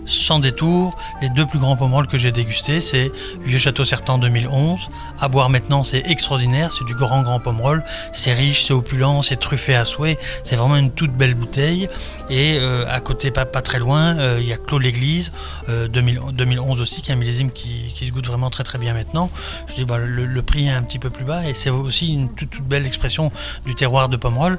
sans 0.07 0.39
détour, 0.39 0.97
les 1.23 1.31
deux 1.31 1.47
plus 1.47 1.59
grands 1.59 1.77
pomme 1.77 1.95
rolls 1.95 2.07
que 2.07 2.19
j'ai 2.19 2.33
dégustés, 2.33 2.81
c'est 2.81 3.11
Vieux 3.45 3.59
Château 3.59 3.85
Sertan 3.85 4.19
2011. 4.19 4.81
À 5.21 5.29
boire 5.29 5.51
maintenant, 5.51 5.85
c'est 5.85 6.03
extraordinaire, 6.07 6.73
c'est 6.73 6.85
du 6.85 6.95
grand 6.95 7.23
grand 7.23 7.41
pomme 7.41 7.61
roll. 7.61 7.85
C'est 8.13 8.33
riche, 8.33 8.65
c'est 8.65 8.73
opulent, 8.73 9.23
c'est 9.23 9.37
truffé 9.37 9.75
à 9.75 9.85
souhait. 9.85 10.19
C'est 10.43 10.57
vraiment 10.57 10.77
une 10.77 10.91
toute 10.91 11.13
belle 11.13 11.35
bouteille. 11.35 11.89
Et 12.31 12.59
euh, 12.59 12.87
à 12.89 13.01
côté, 13.01 13.31
pas, 13.31 13.45
pas 13.45 13.63
très 13.63 13.79
loin, 13.79 14.19
euh, 14.19 14.39
il 14.41 14.47
y 14.47 14.53
a 14.53 14.57
Clos 14.57 14.79
l'Église, 14.79 15.33
euh, 15.69 15.89
2000 15.89 16.21
2011 16.33 16.81
aussi, 16.81 17.03
qui 17.03 17.11
est 17.11 17.15
un 17.15 17.17
millésime 17.17 17.51
qui, 17.51 17.93
qui 17.95 18.07
se 18.07 18.13
goûte 18.13 18.27
vraiment 18.27 18.51
très 18.51 18.65
très 18.65 18.79
bien 18.79 18.95
maintenant. 18.95 19.31
Je 19.69 19.75
dis, 19.75 19.85
bah, 19.85 19.99
le, 19.99 20.43
prix 20.43 20.67
est 20.67 20.71
un 20.71 20.83
petit 20.83 20.99
peu 20.99 21.11
plus 21.11 21.25
bas 21.25 21.49
et 21.49 21.55
c'est 21.55 21.71
aussi 21.71 22.13
une 22.13 22.35
toute, 22.35 22.51
toute 22.51 22.65
belle 22.65 22.87
expression 22.87 23.33
du 23.65 23.75
terroir 23.75 24.09
de 24.09 24.17
Pomerol. 24.17 24.59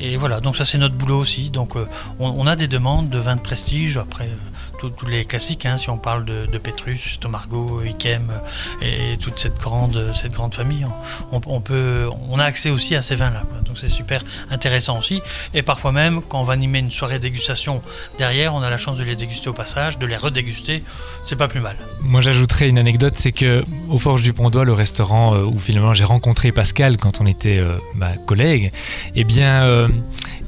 Et 0.00 0.16
voilà, 0.16 0.40
donc 0.40 0.56
ça 0.56 0.64
c'est 0.64 0.78
notre 0.78 0.94
boulot 0.94 1.18
aussi. 1.18 1.50
Donc 1.50 1.76
euh, 1.76 1.86
on, 2.18 2.28
on 2.36 2.46
a 2.46 2.56
des 2.56 2.68
demandes 2.68 3.08
de 3.08 3.18
vins 3.18 3.36
de 3.36 3.40
prestige, 3.40 3.98
après 3.98 4.24
euh, 4.24 4.53
tous- 4.88 5.06
les 5.06 5.24
classiques, 5.24 5.66
hein, 5.66 5.76
si 5.76 5.90
on 5.90 5.98
parle 5.98 6.24
de, 6.24 6.58
Petrus, 6.58 7.18
Tomargo, 7.20 7.82
Ikem 7.82 8.30
euh, 8.30 8.84
et, 8.84 9.12
et 9.12 9.16
toute 9.16 9.38
cette 9.38 9.58
grande, 9.58 10.12
cette 10.14 10.32
grande 10.32 10.54
famille, 10.54 10.86
on, 11.32 12.38
a 12.38 12.44
accès 12.44 12.70
aussi 12.70 12.94
à 12.96 13.02
ces 13.02 13.14
vins-là. 13.14 13.42
Donc 13.66 13.78
c'est 13.78 13.88
super 13.88 14.22
intéressant 14.50 14.98
aussi. 14.98 15.20
Et 15.52 15.62
parfois 15.62 15.92
même, 15.92 16.20
quand 16.22 16.40
on 16.40 16.44
va 16.44 16.54
animer 16.54 16.78
une 16.78 16.90
soirée 16.90 17.18
dégustation 17.18 17.80
derrière, 18.18 18.54
on 18.54 18.62
a 18.62 18.70
la 18.70 18.76
chance 18.78 18.96
de 18.96 19.04
les 19.04 19.16
déguster 19.16 19.48
au 19.48 19.52
passage, 19.52 19.98
de 19.98 20.06
les 20.06 20.16
redéguster. 20.16 20.82
C'est 21.22 21.36
pas 21.36 21.48
plus 21.48 21.60
mal. 21.60 21.76
Moi, 22.00 22.20
j'ajouterais 22.20 22.68
une 22.68 22.78
anecdote, 22.78 23.14
c'est 23.16 23.32
que 23.32 23.62
au 23.88 23.98
Forge 23.98 24.22
du 24.22 24.32
Pontois, 24.32 24.64
le 24.64 24.72
restaurant 24.72 25.34
euh, 25.34 25.44
où 25.44 25.58
finalement 25.58 25.94
j'ai 25.94 26.04
rencontré 26.04 26.52
Pascal 26.52 26.96
quand 26.96 27.20
on 27.20 27.26
était 27.26 27.58
euh, 27.58 27.76
bah, 27.94 28.12
collègues, 28.26 28.72
eh 29.14 29.24
bien, 29.24 29.88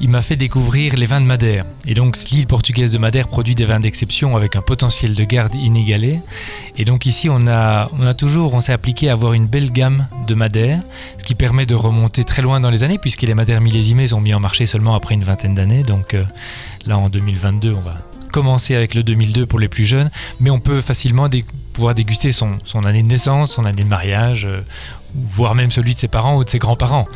il 0.01 0.09
m'a 0.09 0.23
fait 0.23 0.37
découvrir 0.37 0.97
les 0.97 1.07
vins 1.07 1.21
de 1.21 1.27
Madère. 1.27 1.65
Et 1.87 1.95
donc, 1.95 2.17
l'île 2.31 2.47
portugaise 2.47 2.91
de 2.93 2.99
Madère 2.99 3.29
produit 3.29 3.55
des 3.55 3.65
vins 3.65 3.81
d'exception 3.81 4.26
avec 4.35 4.57
un 4.57 4.63
potentiel 4.63 5.15
de 5.15 5.25
garde 5.25 5.55
inégalé. 5.55 6.21
Et 6.77 6.85
donc 6.85 7.07
ici, 7.07 7.29
on 7.29 7.47
a, 7.47 7.89
toujours, 8.15 8.55
on 8.55 8.61
s'est 8.61 8.73
appliqué 8.73 9.09
à 9.09 9.13
avoir 9.13 9.35
une 9.35 9.47
belle 9.47 9.71
gamme 9.71 10.07
de 10.27 10.35
Madère, 10.35 10.81
ce 11.19 11.25
qui 11.25 11.35
permet 11.35 11.67
de 11.67 11.75
remonter 11.75 12.25
très 12.25 12.43
loin 12.43 12.59
dans 12.59 12.71
les 12.71 12.83
années, 12.83 12.99
puisque 12.99 13.23
les 13.23 13.35
Madères 13.35 13.61
millésimées 13.61 14.09
sont 14.09 14.21
mis 14.21 14.35
en 14.35 14.41
marché 14.41 14.67
seulement 14.67 14.95
après 14.95 15.15
une 15.15 15.25
vingtaine 15.25 15.55
d'années. 15.55 15.83
Donc 15.83 16.15
euh, 16.15 16.25
là, 16.87 16.99
en 16.99 17.09
2022, 17.09 17.75
on 17.75 17.81
va 17.81 17.97
commencer 18.33 18.75
avec 18.75 18.95
le 18.95 19.03
2002 19.03 19.47
pour 19.47 19.59
les 19.59 19.69
plus 19.69 19.85
jeunes, 19.85 20.11
mais 20.41 20.51
on 20.51 20.59
peut 20.59 20.81
facilement 20.81 21.29
pouvoir 21.77 21.95
déguster 21.95 22.33
son, 22.33 22.57
son 22.65 22.85
année 22.87 23.03
de 23.03 23.07
naissance, 23.09 23.53
son 23.53 23.67
année 23.67 23.83
de 23.83 23.89
mariage, 23.89 24.47
euh, 24.47 24.61
voire 25.15 25.55
même 25.55 25.71
celui 25.71 25.93
de 25.93 25.99
ses 25.99 26.09
parents 26.09 26.37
ou 26.37 26.43
de 26.45 26.49
ses 26.49 26.59
grands-parents. 26.59 27.07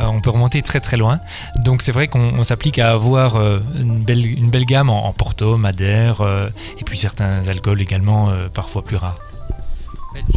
Euh, 0.00 0.06
on 0.06 0.20
peut 0.20 0.30
remonter 0.30 0.60
très 0.60 0.80
très 0.80 0.96
loin. 0.96 1.20
Donc 1.64 1.82
c'est 1.82 1.92
vrai 1.92 2.08
qu'on 2.08 2.32
on 2.36 2.42
s'applique 2.42 2.80
à 2.80 2.90
avoir 2.90 3.36
euh, 3.36 3.60
une, 3.78 4.00
belle, 4.02 4.26
une 4.26 4.50
belle 4.50 4.64
gamme 4.64 4.90
en, 4.90 5.06
en 5.06 5.12
Porto, 5.12 5.56
Madère, 5.56 6.20
euh, 6.20 6.48
et 6.80 6.84
puis 6.84 6.98
certains 6.98 7.46
alcools 7.46 7.80
également 7.80 8.30
euh, 8.30 8.48
parfois 8.52 8.82
plus 8.82 8.96
rares. 8.96 9.18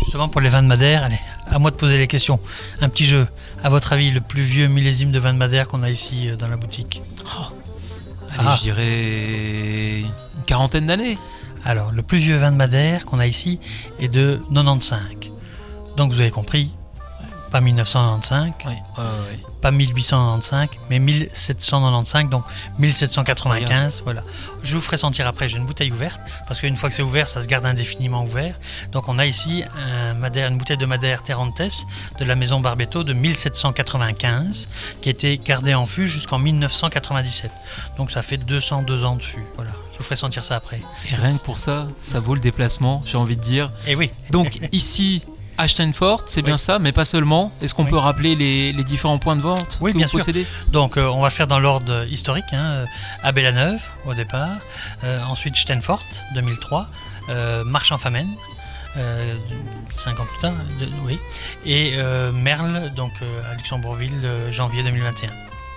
Justement 0.03 0.29
pour 0.29 0.41
les 0.41 0.49
vins 0.49 0.61
de 0.61 0.67
Madère, 0.67 1.03
allez, 1.05 1.19
à 1.49 1.57
moi 1.57 1.71
de 1.71 1.75
poser 1.75 1.97
les 1.97 2.05
questions. 2.07 2.39
Un 2.81 2.89
petit 2.89 3.05
jeu. 3.05 3.27
À 3.63 3.69
votre 3.69 3.93
avis, 3.93 4.11
le 4.11 4.21
plus 4.21 4.43
vieux 4.43 4.67
millésime 4.67 5.11
de 5.11 5.17
vin 5.17 5.33
de 5.33 5.39
Madère 5.39 5.67
qu'on 5.67 5.81
a 5.81 5.89
ici 5.89 6.29
dans 6.37 6.47
la 6.49 6.57
boutique? 6.57 7.01
Allez, 8.29 8.47
Ah. 8.47 8.55
je 8.57 8.61
dirais 8.61 9.99
une 10.01 10.43
quarantaine 10.45 10.85
d'années. 10.85 11.17
Alors, 11.63 11.91
le 11.91 12.01
plus 12.01 12.17
vieux 12.17 12.37
vin 12.37 12.51
de 12.51 12.57
Madère 12.57 13.05
qu'on 13.05 13.19
a 13.19 13.27
ici 13.27 13.59
est 13.99 14.07
de 14.07 14.39
95. 14.53 14.99
Donc 15.97 16.11
vous 16.11 16.21
avez 16.21 16.31
compris, 16.31 16.73
pas 17.51 17.59
1995, 17.61 18.53
Ouais, 18.65 18.71
ouais, 18.71 19.03
ouais. 19.03 19.39
pas 19.61 19.71
1895, 19.71 20.69
mais 20.89 20.99
1795, 20.99 22.29
donc 22.29 22.43
1795. 22.79 24.01
Voilà. 24.03 24.23
Je 24.63 24.73
vous 24.75 24.81
ferai 24.81 24.97
sentir 24.97 25.27
après, 25.27 25.49
j'ai 25.49 25.57
une 25.57 25.65
bouteille 25.65 25.91
ouverte, 25.91 26.21
parce 26.47 26.59
qu'une 26.61 26.75
fois 26.77 26.89
que 26.89 26.95
c'est 26.95 27.01
ouvert, 27.01 27.27
ça 27.27 27.41
se 27.41 27.47
garde 27.47 27.65
indéfiniment 27.65 28.23
ouvert. 28.23 28.55
Donc 28.91 29.09
on 29.09 29.19
a 29.19 29.25
ici 29.25 29.63
un 29.75 30.13
Madère, 30.13 30.47
une 30.49 30.57
bouteille 30.57 30.77
de 30.77 30.85
Madère 30.85 31.23
Terrantes 31.23 31.51
de 32.19 32.25
la 32.25 32.35
maison 32.35 32.59
Barbetto 32.59 33.03
de 33.03 33.13
1795, 33.13 34.69
qui 35.01 35.09
a 35.09 35.11
été 35.11 35.37
gardée 35.37 35.73
en 35.73 35.85
fût 35.85 36.07
jusqu'en 36.07 36.39
1997. 36.39 37.51
Donc 37.97 38.11
ça 38.11 38.21
fait 38.21 38.37
202 38.37 39.03
ans 39.03 39.15
de 39.15 39.23
fût. 39.23 39.43
Voilà. 39.55 39.71
Je 39.91 39.97
vous 39.97 40.03
ferai 40.03 40.15
sentir 40.15 40.43
ça 40.43 40.55
après. 40.55 40.79
Et 41.11 41.15
rien 41.15 41.37
que 41.37 41.43
pour 41.43 41.57
ça, 41.57 41.87
ça 41.97 42.19
vaut 42.19 42.35
le 42.35 42.41
déplacement, 42.41 43.03
j'ai 43.05 43.17
envie 43.17 43.35
de 43.35 43.41
dire. 43.41 43.69
Et 43.87 43.95
oui, 43.95 44.11
Donc 44.29 44.59
ici, 44.71 45.23
à 45.61 45.67
Steinfort, 45.67 46.23
c'est 46.25 46.41
bien 46.41 46.57
ça, 46.57 46.79
mais 46.79 46.91
pas 46.91 47.05
seulement. 47.05 47.51
Est-ce 47.61 47.75
qu'on 47.75 47.83
Oui. 47.83 47.89
peut 47.91 47.97
rappeler 47.97 48.35
les, 48.35 48.73
les 48.73 48.83
différents 48.83 49.19
points 49.19 49.35
de 49.35 49.41
vente 49.41 49.77
Oui, 49.79 49.91
que 49.91 49.97
bien 49.97 50.07
vous 50.07 50.09
sûr. 50.11 50.19
possédez 50.19 50.45
Donc 50.69 50.97
euh, 50.97 51.07
on 51.07 51.21
va 51.21 51.29
faire 51.29 51.45
dans 51.47 51.59
l'ordre 51.59 52.05
historique, 52.09 52.45
hein, 52.51 52.63
euh, 52.65 52.85
à 53.23 53.31
Bellaneuve 53.31 53.79
au 54.05 54.13
départ, 54.13 54.49
euh, 55.03 55.19
ensuite 55.29 55.55
Steinfort 55.55 56.03
2003, 56.33 56.87
euh, 57.29 57.63
Marche-en-Famenne, 57.63 58.29
euh, 58.97 59.35
cinq 59.89 60.19
ans 60.19 60.25
plus 60.25 60.39
tard, 60.39 60.53
de- 60.79 60.87
oui, 61.05 61.19
et 61.65 61.93
euh, 61.95 62.31
Merle 62.31 62.91
donc 62.95 63.11
euh, 63.21 63.51
à 63.51 63.55
Luxembourgville 63.55 64.19
euh, 64.23 64.51
janvier 64.51 64.81
2021. 64.83 65.29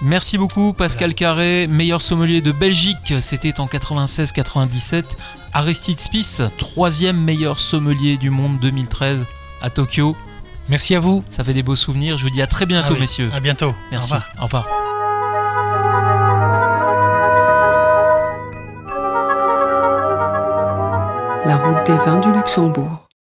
Merci 0.03 0.39
beaucoup 0.39 0.73
Pascal 0.73 1.15
Carré, 1.15 1.67
meilleur 1.69 2.01
sommelier 2.03 2.41
de 2.41 2.53
Belgique, 2.53 3.15
c'était 3.21 3.61
en 3.61 3.67
96-97. 3.67 5.05
Aristide 5.53 6.01
Spies, 6.01 6.39
troisième 6.59 7.21
meilleur 7.21 7.61
sommelier 7.61 8.17
du 8.17 8.31
monde 8.31 8.59
2013 8.61 9.25
à 9.65 9.71
Tokyo. 9.71 10.15
Merci 10.69 10.95
à 10.95 11.01
vous, 11.01 11.25
ça 11.31 11.43
fait 11.43 11.55
des 11.55 11.63
beaux 11.63 11.77
souvenirs. 11.77 12.19
Je 12.19 12.25
vous 12.25 12.31
dis 12.31 12.43
à 12.43 12.47
très 12.47 12.67
bientôt, 12.67 12.95
ah 12.97 13.01
messieurs. 13.01 13.31
À 13.35 13.41
bientôt. 13.41 13.75
Merci. 13.91 14.15
Au 14.39 14.45
revoir. 14.45 14.67
La 21.47 21.57
route 21.57 21.87
des 21.87 21.97
vins 21.97 22.21
du 22.21 22.33
Luxembourg. 22.33 23.04